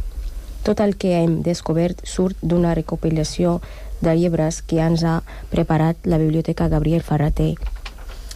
[0.67, 3.62] Tot el que hem descobert surt d'una recopilació
[4.01, 5.21] de llibres que ens ha
[5.55, 7.53] preparat la Biblioteca Gabriel Ferrater.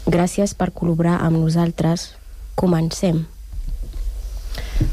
[0.07, 2.13] Gràcies per col·laborar amb nosaltres.
[2.55, 3.25] Comencem.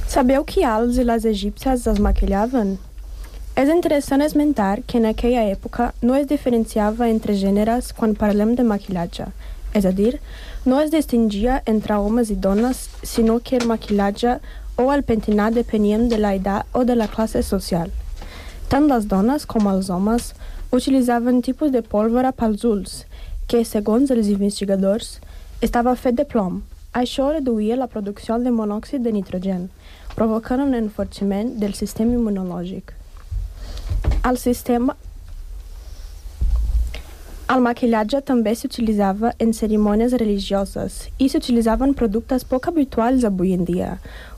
[0.08, 2.74] Sabeu que els i les egípcies es maquillaven?
[3.60, 8.66] És interessant esmentar que en aquella època no es diferenciava entre gèneres quan parlem de
[8.68, 9.28] maquillatge.
[9.78, 10.18] És a dir,
[10.64, 14.38] no es distingia entre homes i dones, sinó que el maquillatge
[14.76, 17.92] o el pentinat depenien de la edat o de la classe social.
[18.68, 20.34] Tant les dones com els homes
[20.70, 23.04] utilitzaven tipus de pólvora pels ulls,
[23.48, 25.16] que, segons els investigadors,
[25.62, 26.62] estava fet de plom.
[26.92, 29.68] Això reduïa la producció de monòxid de nitrogen,
[30.18, 32.90] provocant un enforciment del sistema immunològic.
[34.26, 34.96] El sistema
[37.48, 43.94] el maquillatge també s'utilitzava en cerimònies religioses i s'utilitzaven productes poc habituals avui en dia,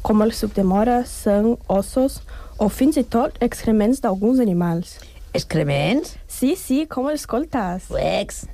[0.06, 2.20] com el suc de mora, sang, ossos
[2.60, 4.98] o fins i tot excrements d'alguns animals.
[5.32, 6.14] Excrements?
[6.28, 7.88] Sí, sí, com els escoltes.
[7.90, 8.44] Uex.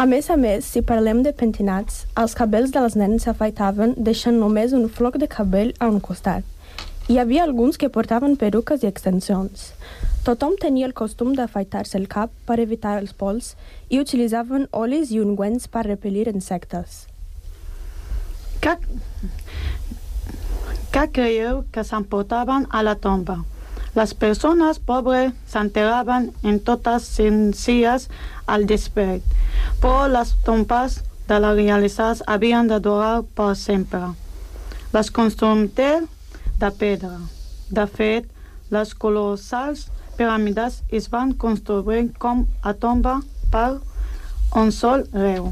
[0.00, 4.72] A més a més, si parlem de pentinats, els cabells dels nens s'afaitaven deixant només
[4.72, 6.46] un floc de cabell a un costat.
[7.12, 9.66] Hi havia alguns que portaven peruques i extensions.
[10.24, 13.52] Tothom tenia el costum d'afaitar-se el cap per evitar els pols
[13.90, 17.04] i utilitzaven olis i ungüents per repel·lir insectes.
[18.64, 18.78] Què,
[20.96, 23.42] què creieu que s'emportaven a la tomba?
[23.98, 28.06] Les persones pobres s'enterraven en totes senzilles
[28.46, 29.24] al despert,
[29.82, 31.00] però les tombes
[31.30, 34.12] de les realitzades havien de durar per sempre.
[34.94, 36.06] Les construïen
[36.62, 37.16] de pedra.
[37.70, 38.26] De fet,
[38.70, 39.88] les colossals
[40.18, 43.18] piràmides es van construir com a tomba
[43.50, 43.80] per
[44.60, 45.50] un sol reu.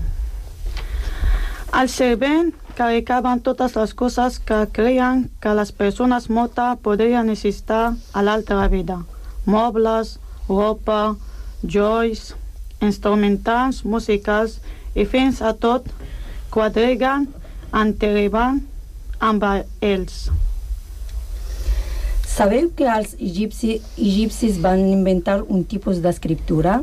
[1.73, 8.23] Al servent carregaven totes les coses que creien que les persones mortes podrien necessitar a
[8.23, 9.01] l'altra vida.
[9.45, 10.19] Mobles,
[10.49, 11.17] ropa,
[11.65, 12.35] joies,
[12.81, 14.61] instrumentals musicals
[14.95, 15.89] i fins a tot
[16.55, 17.27] quadreguen
[17.75, 18.61] enterraven
[19.19, 19.47] amb
[19.83, 20.29] ells.
[22.29, 26.77] Sabeu que els egipci, egipcis van inventar un tipus d'escriptura?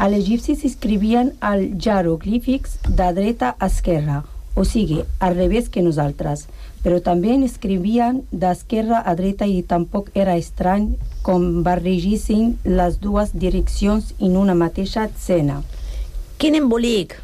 [0.00, 4.22] Els egipcis escrivien els jeroglífics de dreta a esquerra,
[4.56, 6.46] o sigui, al revés que nosaltres,
[6.82, 10.94] però també escrivien d'esquerra a dreta i tampoc era estrany
[11.26, 15.60] com barregissin les dues direccions en una mateixa escena.
[16.38, 17.18] Quin embolic!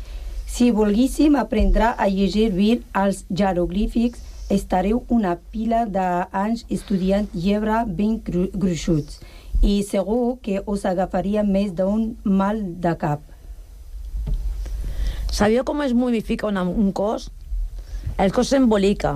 [0.53, 2.71] Si volguéssim aprendre a llegir bé
[3.03, 4.21] els jeroglífics,
[4.53, 9.23] estareu una pila d'anys estudiant llebre ben gru gruixuts
[9.63, 13.32] i segur que us agafaria més d'un mal de cap.
[15.33, 17.31] Sabeu com es modifica una, un cos?
[18.21, 19.15] El cos s'embolica.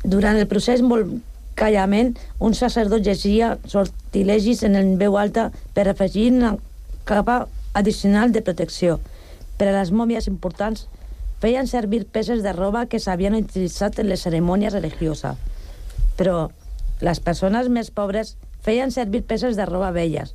[0.00, 6.54] Durant el procés embolcallament, un sacerdot llegia sortilegis en el veu alta per afegir una
[7.04, 7.42] capa
[7.76, 8.98] addicional de protecció.
[9.60, 10.86] Per a les mòmies importants,
[11.44, 15.36] feien servir peces de roba que s'havien utilitzat en les cerimònies religioses.
[16.16, 16.48] Però
[17.04, 20.32] les persones més pobres feien servir peces de roba velles.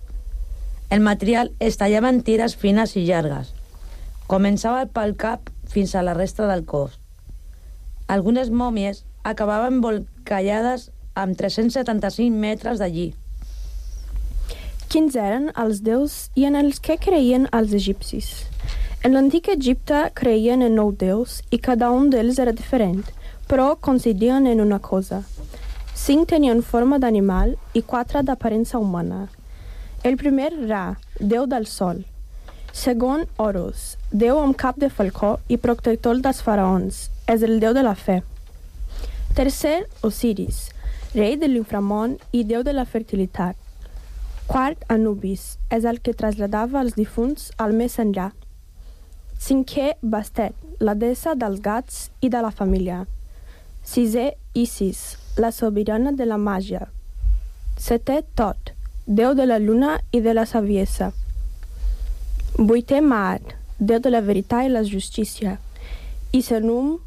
[0.94, 3.56] El material es tallava en tires fines i llargues.
[4.30, 7.00] Començava pel cap fins a la resta del cos.
[8.14, 10.84] Algunes mòmies acabaven volcallades
[11.18, 13.08] amb 375 metres d'allí.
[14.94, 18.28] Quins eren els déus i en els que creien els egipcis?
[19.02, 23.02] En l'antic Egipte creien en nou déus i cada un d'ells era diferent,
[23.50, 25.24] però coincidien en una cosa.
[25.98, 29.26] Cinc tenien forma d'animal i quatre d'aparença humana.
[30.04, 32.06] El primer Ra, déu del sol.
[32.74, 37.84] Segon, Horus, déu amb cap de falcó i protector dels faraons, és el déu de
[37.86, 38.22] la fe.
[39.38, 40.72] Tercer, Osiris,
[41.14, 43.56] rei de l'inframont i déu de la fertilitat.
[44.50, 48.32] Quart, Anubis, és el que traslladava els difunts al més enllà.
[49.38, 53.04] Cinquè, Bastet, la deessa dels gats i de la família.
[53.86, 56.88] Sisè, Isis, la sobirana de la màgia.
[57.78, 58.74] Setè, Tot,
[59.06, 61.14] déu de la lluna i de la saviesa.
[62.58, 65.58] Vuitè, Maat, déu de la veritat i la justícia.
[66.36, 66.98] I Senum,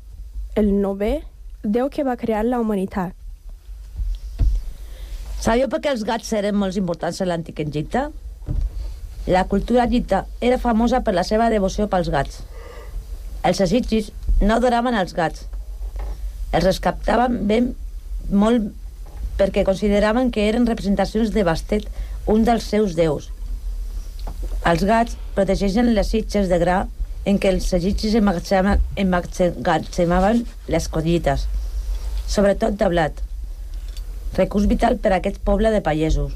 [0.56, 1.20] el novè,
[1.62, 3.12] déu que va crear la humanitat.
[5.42, 8.08] Sabeu per què els gats eren molt importants en l'antic Egipte?
[9.26, 12.40] La cultura egipta era famosa per la seva devoció pels gats.
[13.46, 14.10] Els egipcis
[14.40, 15.44] no adoraven els gats.
[16.52, 17.72] Els rescaptaven ben
[18.30, 18.70] molt
[19.38, 21.86] perquè consideraven que eren representacions de Bastet,
[22.26, 23.30] un dels seus déus.
[24.62, 26.84] Els gats protegeixen les sitges de gra
[27.26, 31.48] en què els egipcis emmagatzemaven les collites,
[32.30, 33.16] sobretot de blat,
[34.36, 36.30] recurs vital per a aquest poble de pagesos.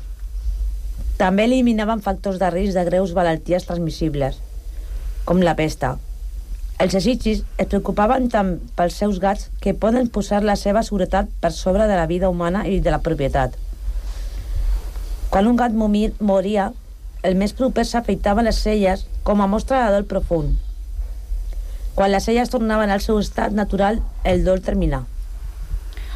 [1.21, 4.41] També eliminaven factors de risc de greus malalties transmissibles,
[5.25, 5.93] com la pesta.
[6.83, 11.53] Els egipcis es preocupaven tant pels seus gats que poden posar la seva seguretat per
[11.55, 13.55] sobre de la vida humana i de la propietat.
[15.31, 16.73] Quan un gat moria,
[17.23, 20.57] el més proper s'afeitava les celles com a mostra de dol profund.
[21.97, 25.05] Quan les celles tornaven al seu estat natural, el dol terminà.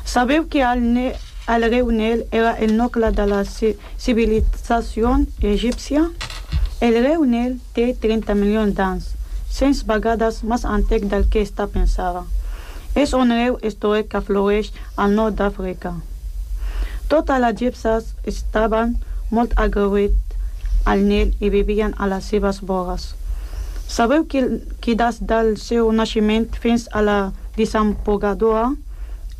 [0.04, 1.14] Sabeu que el, ne
[1.48, 6.04] el riu Nil era el nucle de la civilització egípcia?
[6.80, 9.10] El riu Nil té 30 milions d'anys,
[9.56, 12.26] 100 vegades més antic del que està pensada.
[12.94, 15.94] És un riu històric que floreix al nord d'Àfrica.
[17.10, 18.96] Totes les egipcies estaven
[19.30, 20.29] molt agraïts
[20.84, 23.14] al Nil i vivien a les seves vores.
[23.88, 27.18] Sabeu que, que des del seu naixement fins a la
[27.56, 28.70] desembogadora,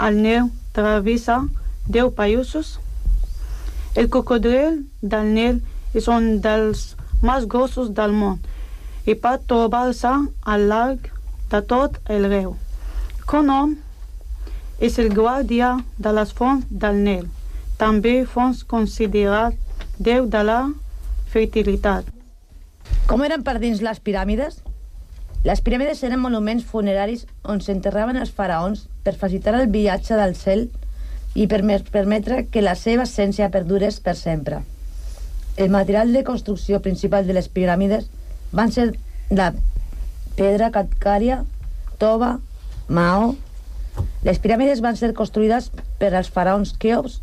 [0.07, 1.41] el Nil travessa
[1.87, 2.79] deu països.
[3.95, 5.61] El cocodril del Nil
[5.95, 8.41] és un dels més grossos del món
[9.07, 10.13] i pot trobar-se
[10.55, 11.09] al llarg
[11.51, 12.55] de tot el riu.
[13.31, 13.77] Conom
[14.81, 17.27] és el guàrdia de les fonts del Nil,
[17.81, 19.55] també fons considerat
[19.99, 20.61] déu de la
[21.31, 22.09] fertilitat.
[23.07, 24.61] Com eren per dins les piràmides?
[25.47, 30.67] Les piràmides eren monuments funeraris on s'enterraven els faraons per facilitar el viatge del cel
[31.35, 31.63] i per
[31.93, 34.61] permetre que la seva essència perdures per sempre.
[35.57, 38.09] El material de construcció principal de les piràmides
[38.53, 38.91] van ser
[39.31, 39.53] la
[40.37, 41.45] pedra calcària,
[41.99, 42.39] tova,
[42.89, 43.37] maó...
[44.25, 45.69] Les piràmides van ser construïdes
[46.01, 47.19] per als faraons Keops,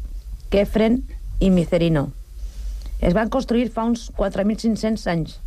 [0.53, 0.99] Kefren
[1.39, 2.10] i Micerino.
[3.00, 5.38] Es van construir fa uns 4.500 anys.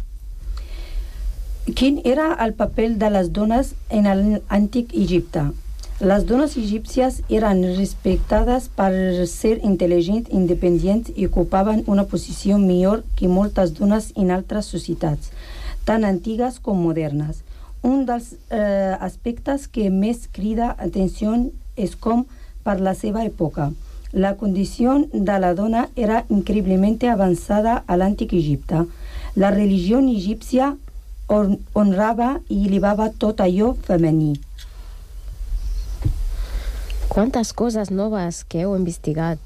[1.77, 5.51] Quin era el paper de les dones en l'antic Egipte?
[6.01, 8.93] Les dones egípcies eren respectades per
[9.29, 15.29] ser intel·ligents, independents i ocupaven una posició millor que moltes dones en altres societats,
[15.85, 17.43] tant antigues com modernes.
[17.83, 21.37] Un dels eh, aspectes que més crida atenció
[21.77, 22.25] és com,
[22.65, 23.69] per la seva època,
[24.13, 28.85] la condició de la dona era increïblement avançada a l'antic Egipte.
[29.37, 30.77] La religió egípcia
[31.31, 34.41] honrava i elevava tot allò femení.
[37.09, 39.39] Quantes coses noves que heu investigat.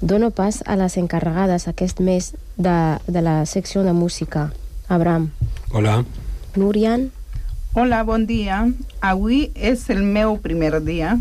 [0.00, 4.52] Dono pas a les encarregades aquest mes de, de la secció de música.
[4.88, 5.30] Abraham.
[5.72, 6.04] Hola.
[6.54, 7.10] Núrian.
[7.74, 8.62] Hola, bon dia.
[9.00, 11.18] Avui és el meu primer dia.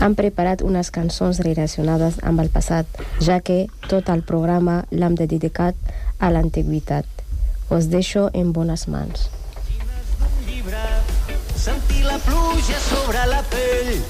[0.00, 2.86] Han preparat unes cançons relacionades amb el passat,
[3.20, 5.76] ja que tot el programa l'hem dedicat
[6.18, 7.06] a l'antiguitat.
[7.70, 9.30] Us deixo en bones mans.
[11.56, 14.02] Sentir la pluja sobre la pell.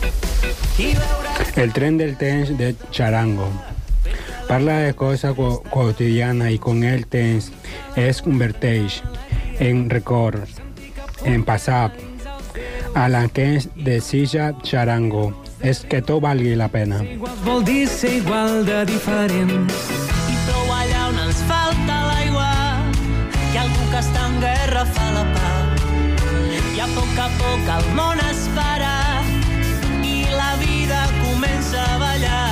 [1.56, 3.48] El tren del temps de Charango.
[4.48, 7.50] Parla de coses co quotidianes i con el temps
[7.96, 9.02] es converteix
[9.60, 10.48] en record,
[11.24, 11.92] en passat.
[12.94, 16.98] A la que es desitja Charango és que tot valgui la pena.
[17.46, 19.90] Vol dir ser igual de diferents.
[20.32, 22.50] I prou allà on ens falta l'aigua.
[23.52, 25.62] Hi ha algú que està en guerra, fa la pau.
[26.72, 28.94] I a poc a poc el món es para
[30.02, 32.46] i la vida comença a ballar.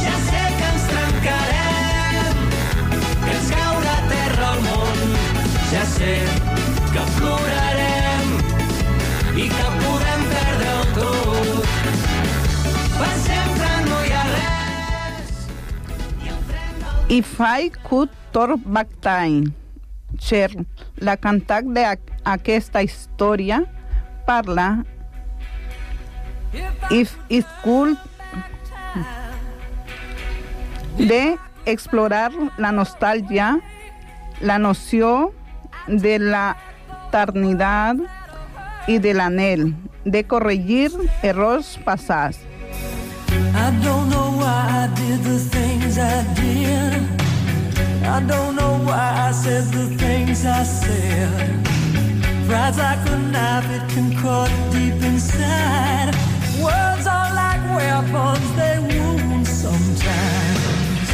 [0.00, 2.46] Ja sé que ens trencarem,
[3.26, 5.18] que ens caurà a terra el món.
[5.74, 6.14] Ja sé
[17.10, 19.48] I fai kut tor baktain.
[20.22, 20.50] Cher,
[21.02, 23.64] la cantat d'aquesta història
[24.28, 24.84] parla
[26.90, 27.98] if it could
[30.98, 31.36] de
[31.66, 33.56] explorar la nostàlgia,
[34.40, 35.32] la noció
[35.86, 36.56] de la
[37.08, 38.06] eternitat
[38.86, 39.72] i de l'anel,
[40.04, 40.90] de corregir
[46.00, 46.99] I did.
[48.12, 51.64] I don't know why I said the things I said.
[52.48, 56.10] Pride's like a knife, it can cut deep inside.
[56.58, 61.06] Words are like weapons, they wound sometimes.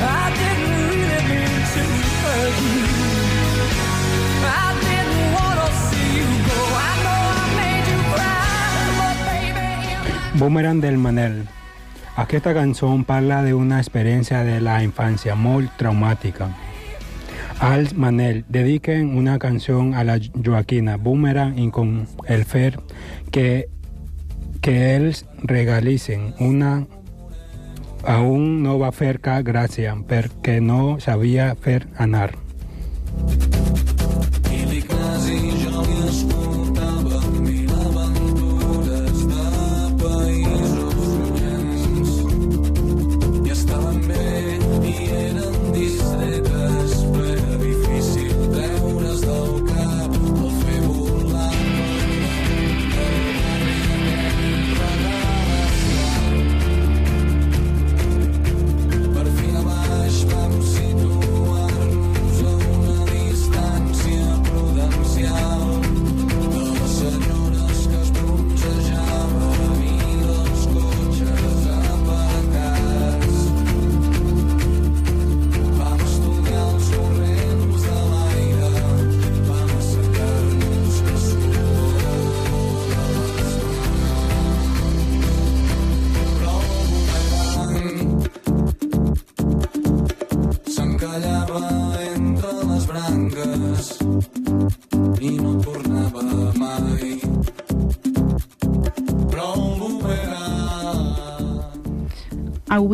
[0.00, 1.82] I didn't really mean to
[2.22, 2.86] hurt you.
[4.64, 6.58] I didn't want to see you go.
[6.88, 11.36] I know I made you cry, but baby, Boomerang del Manel.
[12.16, 16.48] Aquesta cançó parla d'una experiència de la infància molt traumàtica.
[17.60, 22.78] Als Manel dediquen una canció a la Joaquina Boomerang i con el fer
[23.30, 23.68] que,
[24.64, 26.86] que ells regalissen una
[28.06, 32.30] a un no va fer cap gràcia perquè no sabia fer anar.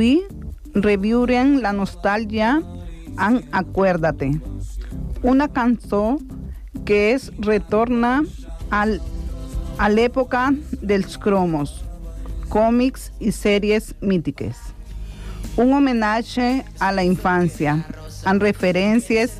[0.02, 0.26] Avui
[0.82, 2.56] reviurem la nostàlgia
[3.22, 4.32] en Acuérdate,
[5.22, 6.18] una cançó
[6.84, 8.24] que es retorna
[8.74, 8.96] al,
[9.78, 10.48] a l'època
[10.82, 11.76] dels cromos,
[12.50, 14.58] còmics i sèries mítiques.
[15.54, 16.50] Un homenatge
[16.82, 17.76] a la infància,
[18.26, 19.38] amb referències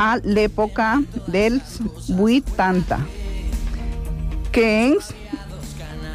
[0.00, 0.94] a l'època
[1.28, 1.76] dels
[2.16, 3.02] 80,
[4.48, 5.12] que ens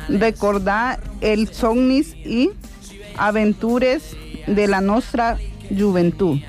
[0.10, 2.50] recordar els somnis i
[3.18, 4.16] aventures
[4.48, 5.38] de la nostra
[5.70, 6.42] joventut.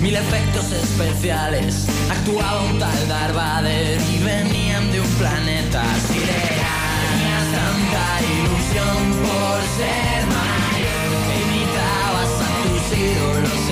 [0.00, 1.86] Mil efectos especiales.
[2.10, 7.00] Actuaba un tal Darth Vader y venían de un planeta sideral.
[7.02, 8.04] Tenías tanta
[8.36, 13.65] ilusión por ser mayor que imitabas a tus ídolos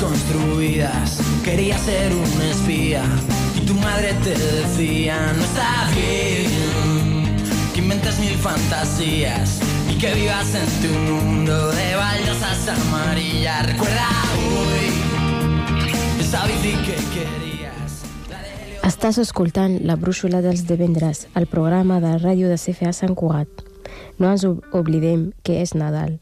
[0.00, 1.20] construidas.
[1.44, 3.02] Querías ser un espía
[3.56, 7.26] y tu madre te decía no está bien
[7.74, 13.66] que inventes mil fantasías y que vivas en tu mundo de baldosas amarillas.
[13.66, 18.02] Recuerda hoy esa bici que querías.
[18.82, 23.48] Estàs escoltant la brúixola dels divendres, el programa de ràdio de CFA Sant Cugat.
[24.18, 26.18] No ens ob- oblidem que és Nadal,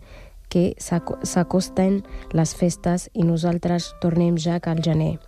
[0.48, 5.18] que s'aco- s'acosten les festes i nosaltres tornem ja al gener.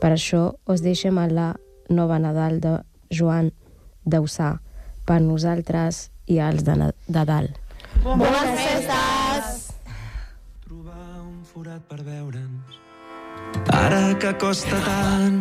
[0.00, 1.54] Per això us deixem a la
[1.88, 2.78] nova Nadal de
[3.10, 3.52] Joan
[4.04, 4.60] Dausà,
[5.06, 7.56] per nosaltres i als de, de dalt.
[8.04, 9.68] Bones festes!
[11.58, 12.76] forat per veure'ns.
[13.74, 15.38] Ara que costa tant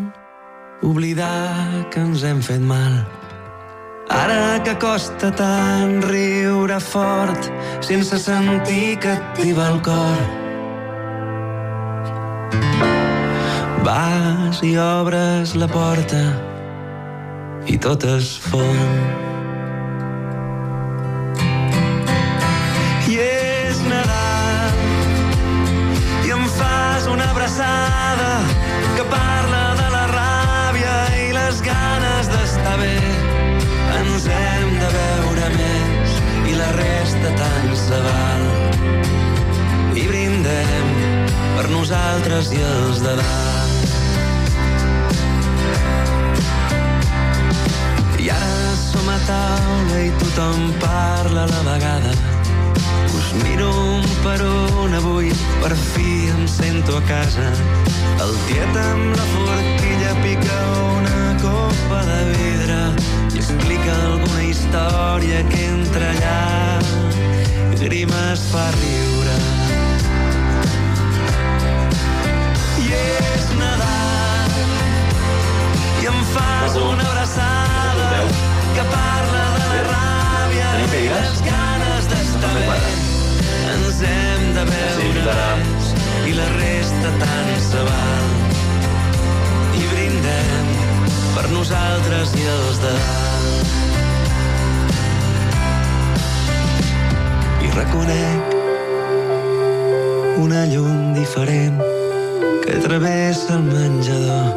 [0.81, 3.26] oblidar que ens hem fet mal.
[4.09, 7.49] Ara que costa tant riure fort
[7.83, 10.21] sense sentir que et tiba el cor.
[13.83, 16.23] Vas i obres la porta
[17.67, 18.79] i tot es fon.
[23.11, 24.71] I és Nadal
[26.23, 28.31] i em fas una abraçada
[28.95, 30.97] que parla de la ràbia
[31.27, 33.16] i les ganes d'estar bé.
[37.27, 38.43] Resta tant se val.
[39.95, 40.89] I brindem
[41.55, 43.87] per nosaltres i els de dalt.
[48.19, 52.13] I ara som a taula i tothom parla a la vegada.
[53.17, 57.51] Us miro un per un avui, per fi em sento a casa.
[58.23, 60.57] El tiet amb la forquilla pica
[60.97, 62.79] una copa de vidre
[63.33, 66.79] i explica alguna història que entra allà.
[67.81, 69.35] Grimes fa riure.
[72.83, 74.57] I és Nadal
[76.01, 78.09] i em fas una abraçada
[78.73, 79.16] que parla
[92.27, 93.67] nosaltres i els de dalt.
[97.63, 98.41] I reconec
[100.43, 101.81] una llum diferent
[102.65, 104.56] que travessa el menjador.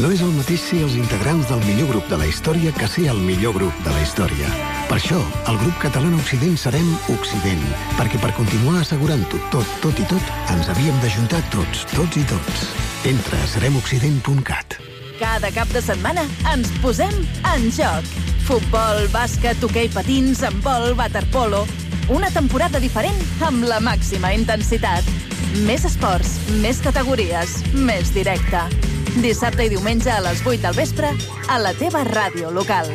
[0.00, 3.10] No és el mateix ser els integrants del millor grup de la història que ser
[3.12, 4.48] el millor grup de la història.
[4.88, 5.18] Per això,
[5.50, 7.60] el grup català Occident serem Occident,
[7.98, 12.62] perquè per continuar assegurant-ho tot, tot i tot, ens havíem d'ajuntar tots, tots i tots.
[13.10, 14.78] Entra a seremoccident.cat.
[15.20, 16.24] Cada cap de setmana
[16.54, 17.12] ens posem
[17.52, 18.08] en joc.
[18.48, 21.66] Futbol, bàsquet, hoquei patins, handbol, waterpolo...
[22.10, 25.06] Una temporada diferent amb la màxima intensitat.
[25.68, 26.34] Més esports,
[26.64, 28.64] més categories, més directe.
[29.20, 31.10] Dissabte i diumenge a les 8 del vespre
[31.52, 32.88] a la teva ràdio local.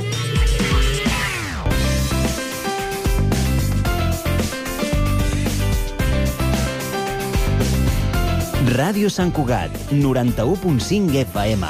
[8.78, 11.70] Ràdio Sant Cugat, 91.5 FM.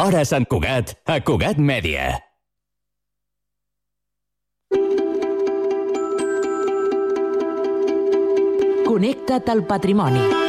[0.00, 2.08] Hora Sant Cugat, a Cugat Mèdia.
[8.88, 10.43] Connecta't al patrimoni.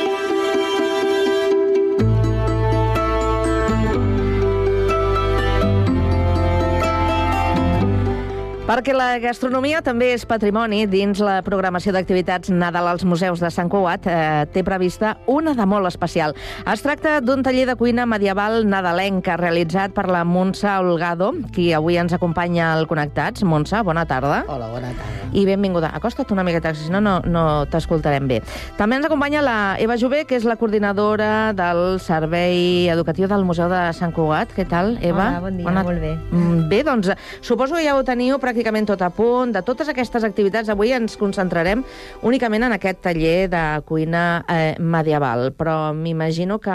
[8.65, 13.67] Perquè la gastronomia també és patrimoni dins la programació d'activitats Nadal als museus de Sant
[13.69, 16.33] Cugat eh, té prevista una de molt especial.
[16.73, 21.99] Es tracta d'un taller de cuina medieval nadalenca realitzat per la Montse Olgado, qui avui
[22.01, 23.43] ens acompanya al Connectats.
[23.45, 24.41] Montse, bona tarda.
[24.49, 25.29] Hola, bona tarda.
[25.37, 25.93] I benvinguda.
[25.93, 28.41] Acosta't una miqueta, si no, no, no t'escoltarem bé.
[28.79, 33.69] També ens acompanya la Eva Jové, que és la coordinadora del Servei Educatiu del Museu
[33.69, 34.57] de Sant Cugat.
[34.57, 35.35] Què tal, Eva?
[35.35, 36.17] Hola, bon dia, molt bé.
[36.31, 37.13] Mm, Bé, doncs,
[37.45, 38.54] suposo que ja ho teniu pràcticament
[38.85, 39.51] tot a punt.
[39.53, 41.83] De totes aquestes activitats, avui ens concentrarem
[42.23, 46.71] únicament en aquest taller de cuina eh, medieval, però m'imagino que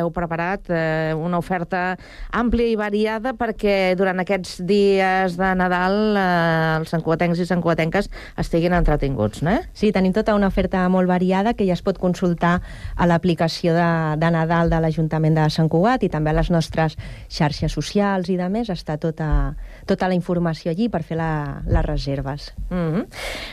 [0.00, 1.96] heu preparat eh, una oferta
[2.32, 8.74] àmplia i variada perquè durant aquests dies de Nadal eh, els santcuatencs i santcuatenques estiguin
[8.74, 9.58] entretinguts, no?
[9.72, 12.60] Sí, tenim tota una oferta molt variada que ja es pot consultar
[12.96, 16.96] a l'aplicació de, de Nadal de l'Ajuntament de Sant Cugat i també a les nostres
[17.28, 18.70] xarxes socials i de més.
[18.70, 19.54] Està tota,
[19.90, 22.52] tota la informació allí per fer la, les reserves.
[22.70, 23.06] Mm -hmm.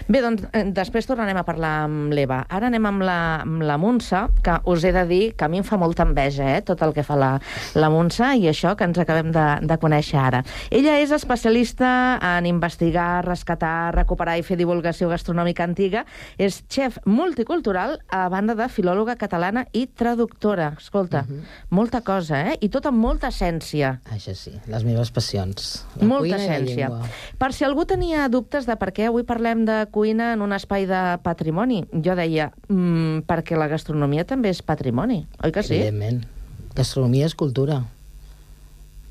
[0.07, 2.45] Bé, doncs eh, després tornarem a parlar amb l'Eva.
[2.49, 5.57] Ara anem amb la, amb la Montse, que us he de dir que a mi
[5.57, 7.39] em fa molta enveja, eh, tot el que fa la,
[7.75, 10.43] la Montse i això que ens acabem de, de conèixer ara.
[10.69, 16.05] Ella és especialista en investigar, rescatar, recuperar i fer divulgació gastronòmica antiga.
[16.37, 20.73] És xef multicultural, a banda de filòloga catalana i traductora.
[20.77, 21.41] Escolta, Mhm.
[21.69, 22.57] molta cosa, eh?
[22.61, 23.99] I tot amb molta essència.
[24.11, 25.85] Això sí, les meves passions.
[25.95, 26.89] La Molta la essència.
[27.39, 30.87] Per si algú tenia dubtes de per què avui parlem de cuina en un espai
[30.89, 35.75] de patrimoni, jo deia, mm, perquè la gastronomia també és patrimoni, oi que sí?
[35.75, 36.25] Evidentment.
[36.75, 37.83] Gastronomia és cultura.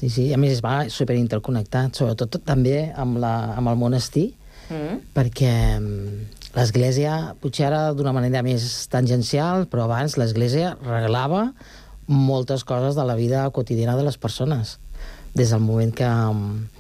[0.01, 4.35] Sí, sí, a més va superinterconnectat, sobretot també amb, la, amb el monestir,
[4.67, 4.99] Mm.
[5.15, 6.23] perquè mm,
[6.57, 11.53] l'Església, potser ara d'una manera més tangencial, però abans l'Església reglava
[12.07, 14.79] moltes coses de la vida quotidiana de les persones.
[15.35, 16.76] Des del moment que, mm,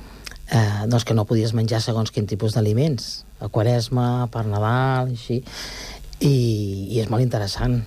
[0.50, 5.42] eh, doncs que no podies menjar segons quin tipus d'aliments, a Quaresma, per Nadal, així,
[6.20, 6.34] i,
[6.94, 7.82] i és molt interessant.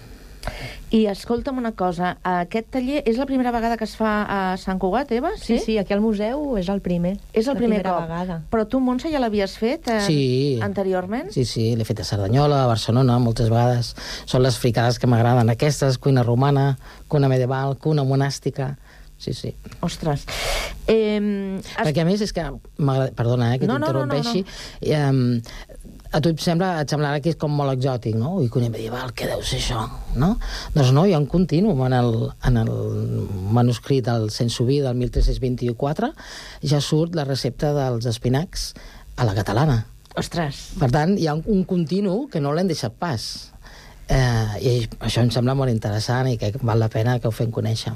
[0.96, 4.80] I escolta'm una cosa, aquest taller és la primera vegada que es fa a Sant
[4.82, 5.34] Cugat, Eva?
[5.38, 7.12] Sí, sí, aquí al museu és el primer.
[7.34, 8.08] És el la primer primera cop.
[8.08, 8.38] vegada.
[8.50, 10.20] Però tu, Montse, ja l'havies fet eh, Sí.
[10.66, 11.30] anteriorment?
[11.36, 13.94] Sí, sí, l'he fet a Cerdanyola, a Barcelona, moltes vegades.
[14.26, 18.78] Són les fricades que m'agraden, aquestes, cuina romana, cuina medieval, cuina monàstica...
[19.20, 19.54] Sí, sí.
[19.84, 20.24] Ostres.
[20.88, 21.20] Eh,
[21.60, 21.74] es...
[21.76, 22.46] Perquè a més és que...
[22.80, 24.46] Perdona, eh, que No, no, no, no, t'interrompeixi.
[24.88, 28.32] Eh, a tu et sembla, et semblarà que és com molt exòtic, no?
[28.40, 29.84] Ui, cuina medieval, què deu ser això,
[30.18, 30.32] no?
[30.74, 32.16] Doncs no, hi ha un continuum en el,
[32.50, 32.72] en el
[33.54, 36.10] manuscrit del Sensoví del 1324,
[36.72, 38.72] ja surt la recepta dels espinacs
[39.20, 39.84] a la catalana.
[40.18, 40.64] Ostres.
[40.82, 43.30] Per tant, hi ha un, un continu que no l'hem deixat pas.
[44.10, 44.72] Eh, I
[45.06, 47.94] això em sembla molt interessant i que val la pena que ho fem conèixer.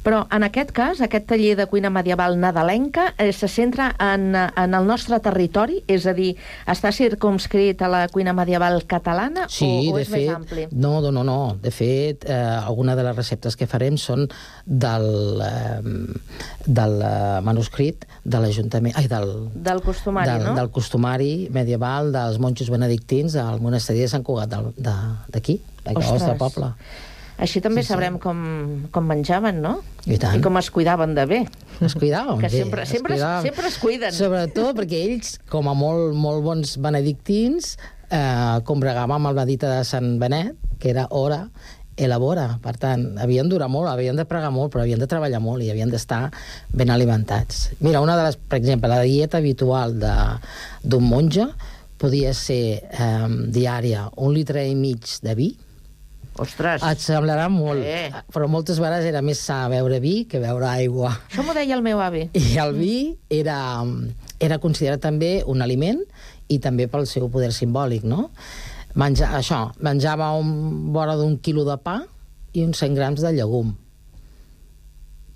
[0.00, 4.74] Però en aquest cas, aquest taller de cuina medieval nadalenca eh, se centra en, en
[4.78, 6.30] el nostre territori, és a dir,
[6.66, 10.64] està circumscrit a la cuina medieval catalana Sí, o, o de és fet, més ampli?
[10.72, 11.36] no, no, no, no.
[11.60, 14.24] De fet, eh, alguna de les receptes que farem són
[14.64, 15.06] del,
[15.44, 16.08] eh,
[16.64, 17.12] del eh,
[17.44, 18.96] manuscrit de l'Ajuntament...
[18.96, 20.56] Ai, del, Del costumari, del, no?
[20.56, 24.98] del costumari medieval dels monjos benedictins al monasteri de Sant Cugat del- de-
[25.36, 26.72] d'aquí, al nostre poble.
[27.40, 27.92] Així també Sí, sí.
[27.94, 28.40] sabrem com,
[28.92, 29.78] com menjaven, no?
[30.04, 30.36] I tant.
[30.36, 31.38] I com es cuidaven de bé.
[31.80, 33.42] Es cuidaven Que bé, sempre, es sempre, cuidaven.
[33.46, 34.12] sempre es cuiden.
[34.12, 37.78] Sobretot perquè ells, com a molt, molt bons benedictins,
[38.10, 41.46] eh, combregaven amb la dita de Sant Benet, que era hora,
[41.96, 42.58] elabora.
[42.62, 45.62] Per tant, havien de durar molt, havien de pregar molt, però havien de treballar molt
[45.62, 46.30] i havien d'estar
[46.72, 47.70] ben alimentats.
[47.80, 50.38] Mira, una de les, per exemple, la dieta habitual de-
[50.82, 51.46] d'un monge
[51.98, 55.50] podia ser eh, diària un litre i mig de vi,
[56.38, 56.82] Ostres.
[56.86, 58.12] Et semblarà molt, Eh.
[58.32, 61.10] però moltes vegades era més sa beure vi que beure aigua.
[61.30, 62.28] Això m'ho deia el meu avi.
[62.34, 63.82] I el vi era,
[64.38, 66.00] era considerat també un aliment
[66.48, 68.30] i també pel seu poder simbòlic, no?
[68.94, 72.00] Menja, això, menjava un, vora d'un quilo de pa
[72.52, 73.76] i uns 100 grams de llegum.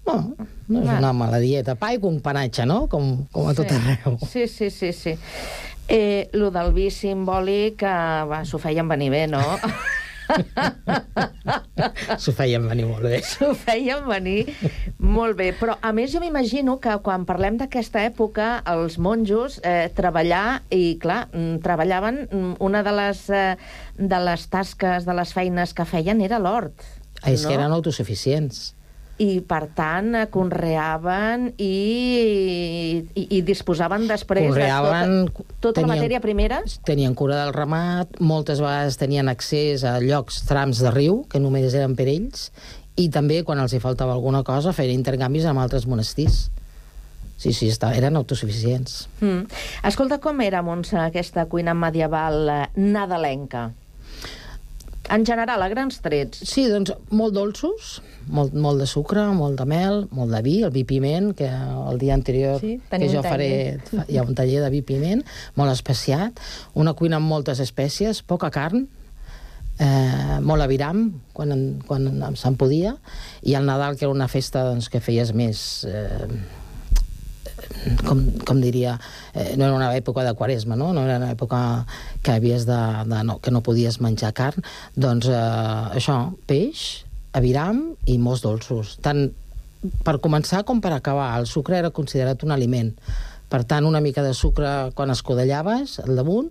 [0.07, 0.34] No,
[0.68, 1.74] no és una mala dieta.
[1.80, 2.86] Pa i companatge, no?
[2.92, 3.74] Com, com a tot sí.
[3.76, 4.18] arreu.
[4.28, 5.14] Sí, sí, sí, sí.
[5.88, 9.40] Eh, lo del vi simbòlic, eh, s'ho feien venir bé, no?
[12.22, 13.20] S'ho feien venir molt bé.
[13.26, 14.47] S'ho feien venir
[14.99, 15.51] molt bé.
[15.59, 20.97] Però, a més, jo m'imagino que quan parlem d'aquesta època, els monjos eh, treballar, i
[21.03, 23.57] clar, mm, treballaven, mm, una de les, eh,
[23.99, 26.87] de les tasques, de les feines que feien era l'hort.
[27.24, 27.49] És no?
[27.49, 28.74] que eren autosuficients.
[29.22, 31.74] I, per tant, eh, conreaven i,
[33.14, 36.62] i, i disposaven després Conreaven, de tota, tota la tenien- matèria primera?
[36.84, 41.74] Tenien cura del ramat, moltes vegades tenien accés a llocs, trams de riu, que només
[41.74, 42.48] eren per ells,
[42.98, 46.48] i també, quan els hi faltava alguna cosa, feien intercanvis amb altres monestirs.
[47.36, 49.08] Sí, sí, està, eren autosuficients.
[49.20, 49.48] Mm.
[49.90, 53.72] Escolta, com era, Montse, aquesta cuina medieval eh, nadalenca?
[55.12, 56.38] En general, a grans trets.
[56.48, 57.98] Sí, doncs molt dolços,
[58.32, 61.98] molt, molt de sucre, molt de mel, molt de vi, el vi piment, que el
[62.00, 63.50] dia anterior Sí, que jo faré,
[64.09, 65.20] hi ha un taller de vi piment,
[65.61, 66.40] molt especiat,
[66.74, 68.86] una cuina amb moltes espècies, poca carn,
[69.78, 72.96] eh, molt aviram, quan, en- quan en- se'n podia,
[73.42, 75.84] i el Nadal, que era una festa doncs, que feies més...
[75.84, 76.28] Eh,
[78.07, 78.97] com, com diria,
[79.35, 80.93] eh, no era una època de quaresma, no?
[80.97, 81.61] no era una època
[82.22, 82.80] que havies de,
[83.11, 84.64] de no, que no podies menjar carn,
[84.97, 86.18] doncs eh, això,
[86.49, 87.05] peix,
[87.35, 88.97] aviram i molts dolços.
[89.05, 89.28] Tant
[90.05, 91.35] per començar com per acabar.
[91.39, 92.93] El sucre era considerat un aliment.
[93.53, 96.51] Per tant, una mica de sucre quan escodellaves al damunt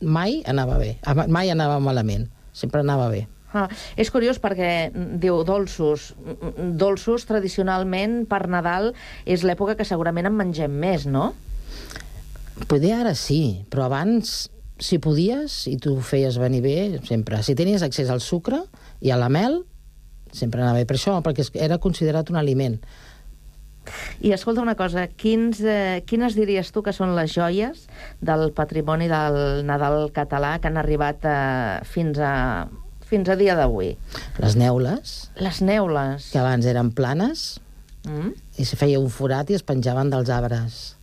[0.00, 0.94] mai anava bé,
[1.28, 2.24] mai anava malament,
[2.56, 3.26] sempre anava bé.
[3.52, 3.66] Ah,
[3.98, 6.12] és curiós perquè mm, diu dolços.
[6.22, 8.92] Mm, Dolços, tradicionalment, per Nadal,
[9.26, 11.32] és l'època que segurament en mengem més, no?
[12.70, 16.78] Poder ara sí, però abans, si podies i tu ho feies venir bé,
[17.08, 17.42] sempre.
[17.42, 18.62] Si tenies accés al sucre
[19.00, 19.62] i a la mel,
[20.32, 20.86] sempre anava bé.
[20.86, 22.78] Per això, perquè era considerat un aliment.
[24.20, 27.88] I escolta una cosa, quins, eh, quines diries tu que són les joies
[28.20, 32.34] del patrimoni del Nadal català que han arribat eh, fins a
[33.10, 33.96] fins a dia d'avui?
[34.38, 36.30] Les neules, Les neules.
[36.32, 37.60] que abans eren planes,
[38.06, 38.30] Mm?
[38.56, 40.96] i se feia un forat i es penjaven dels arbres.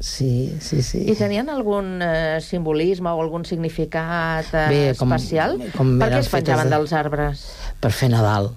[0.00, 1.04] Sí, sí, sí.
[1.06, 5.58] I tenien algun eh, simbolisme o algun significat eh, Bé, com- especial?
[5.76, 7.44] com per què es penjaven de- dels arbres?
[7.78, 8.50] Per fer Nadal.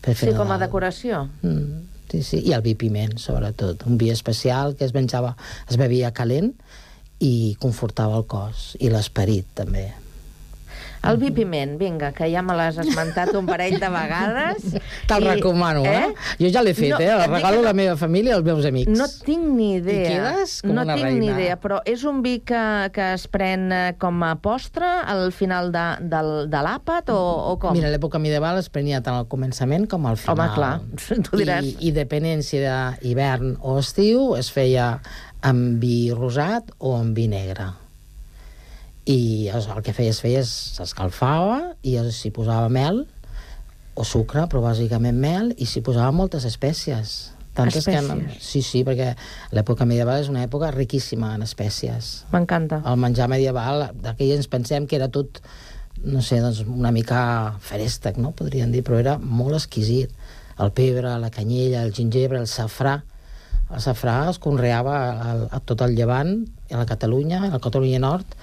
[0.00, 0.66] Per fer Sí, com a Nadal.
[0.66, 1.28] decoració?
[1.42, 2.40] Mm, sí, sí.
[2.48, 3.84] I el vi piment, sobretot.
[3.86, 5.36] Un vi especial que es menjava,
[5.68, 6.54] es bevia calent
[7.20, 8.76] i confortava el cos.
[8.80, 9.92] I l'esperit, també.
[11.08, 14.66] El vi piment, vinga, que ja me l'has esmentat un parell de vegades.
[15.08, 16.10] Te'l recomano, eh?
[16.36, 17.08] Jo ja l'he fet, No, eh?
[17.14, 18.92] El regalo a la meva família i als meus amics.
[18.98, 20.02] No tinc ni idea.
[20.02, 21.38] I quedes com no una tinc ni reina.
[21.38, 22.60] idea, però és un vi que,
[22.92, 27.18] que es pren eh, com a postre al final de, del, de l'àpat o,
[27.54, 27.72] o com?
[27.72, 30.36] Mira, l'època medieval es prenia tant al començament com al final.
[30.36, 30.72] Home, clar,
[31.30, 31.64] tu diràs.
[31.64, 34.98] I, i depenent si era hivern o estiu, es feia
[35.40, 37.70] amb vi rosat o amb vi negre.
[39.08, 43.06] I el que feies, feies, s'escalfava i s'hi posava mel
[43.94, 47.32] o sucre, però bàsicament mel, i s'hi posava moltes espècies.
[47.56, 47.96] Tantes que...
[47.96, 48.44] Espècies.
[48.44, 49.10] Sí, sí, perquè
[49.56, 52.12] l'època medieval és una època riquíssima en espècies.
[52.32, 52.80] M'encanta.
[52.86, 55.42] El menjar medieval, d'aquell ens pensem que era tot,
[56.04, 57.20] no sé, doncs una mica
[57.66, 60.14] ferèstec, no?, podríem dir, però era molt exquisit.
[60.60, 63.00] El pebre, la canyella, el gingebre, el safrà.
[63.70, 68.00] El safrà es conreava a, a tot el llevant, a la Catalunya, a la Catalunya
[68.02, 68.38] Nord.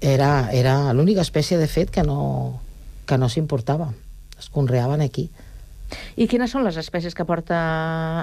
[0.00, 2.60] Era, era l'única espècie, de fet, que no,
[3.06, 3.90] que no s'importava.
[4.38, 5.28] Es conreaven aquí.
[6.16, 7.58] I quines són les espècies que porta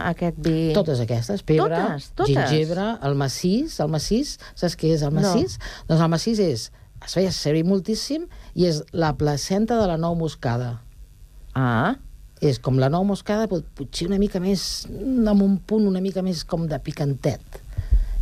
[0.08, 0.72] aquest vi?
[0.74, 2.10] Totes aquestes, pebre, Totes?
[2.16, 2.32] Totes?
[2.34, 5.20] gingebre, el massís, el massís, saps què és el No.
[5.22, 5.60] massís?
[5.90, 6.72] Doncs el massís és,
[7.06, 8.26] es feia servir moltíssim
[8.56, 10.78] i és la placenta de la nou moscada.
[11.54, 11.96] Ah.
[12.42, 16.22] És com la nou moscada, però potser una mica més, amb un punt una mica
[16.22, 17.42] més com de picantet.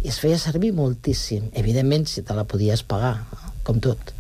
[0.02, 1.50] I es feia servir moltíssim.
[1.54, 3.26] Evidentment, si te la podies pagar,
[3.66, 4.14] com tot.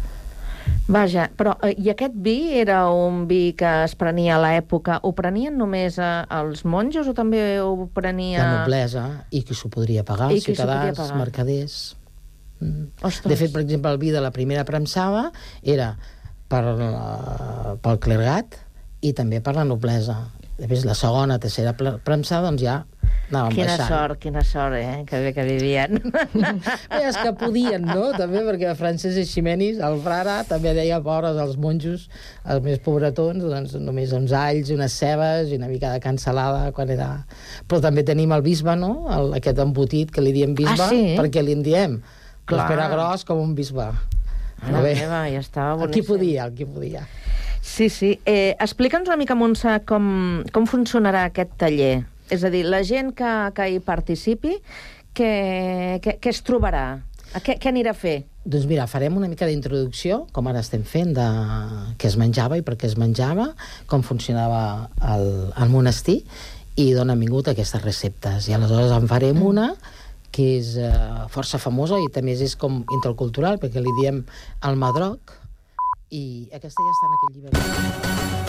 [0.88, 5.12] Vaja, però eh, i aquest vi era un vi que es prenia a l'època, ho
[5.18, 8.42] prenien només eh, els monjos o també ho prenia...
[8.42, 11.22] La noblesa, i qui s'ho podria pagar, I ciutadans, pagar.
[11.22, 11.80] mercaders...
[12.62, 12.92] Mm.
[13.02, 13.28] Ostres.
[13.34, 15.28] De fet, per exemple, el vi de la primera premsada
[15.62, 15.96] era
[16.48, 18.56] per la, pel clergat
[19.06, 20.16] i també per la noblesa.
[20.58, 22.76] Després, la segona, tercera premsada, doncs ja
[23.26, 23.90] anàvem Quina baixant.
[23.90, 25.02] sort, quina sort, eh?
[25.10, 25.98] Que bé que vivien.
[26.00, 28.12] Bé, és que podien, no?
[28.16, 32.06] També perquè Francesc Eiximenis, el frare, també deia pobres als monjos,
[32.46, 36.94] els més pobretons, doncs només uns alls, unes cebes i una mica de cansalada quan
[36.94, 37.10] era...
[37.68, 38.94] Però també tenim el bisbe, no?
[39.12, 41.16] El, aquest embotit que li diem bisbe, Ah, sí?
[41.20, 42.00] perquè li en diem.
[42.46, 42.68] Clar.
[42.70, 42.72] Clar.
[42.78, 43.90] Era gros com un bisbe.
[44.66, 46.12] Mare meva, ja estava El qui boníssim.
[46.14, 47.04] podia, el qui podia.
[47.66, 48.12] Sí, sí.
[48.30, 50.06] Eh, Explica'ns una mica, Montse, com,
[50.54, 52.06] com funcionarà aquest taller.
[52.30, 54.54] És a dir, la gent que, que hi participi,
[55.18, 55.32] què,
[56.06, 56.86] què, què es trobarà?
[57.36, 58.20] A què, què anirà a fer?
[58.46, 61.26] Doncs mira, farem una mica d'introducció, com ara estem fent, de
[61.98, 63.50] què es menjava i per què es menjava,
[63.90, 64.62] com funcionava
[65.16, 66.20] el, el monestir,
[66.78, 68.46] i d'on han vingut aquestes receptes.
[68.46, 69.72] I aleshores en farem una
[70.36, 70.92] que és eh,
[71.34, 74.22] força famosa i també és com intercultural, perquè li diem
[74.70, 75.34] el madroc,
[76.16, 76.26] i
[76.60, 78.45] aquesta ja està en aquell llibre.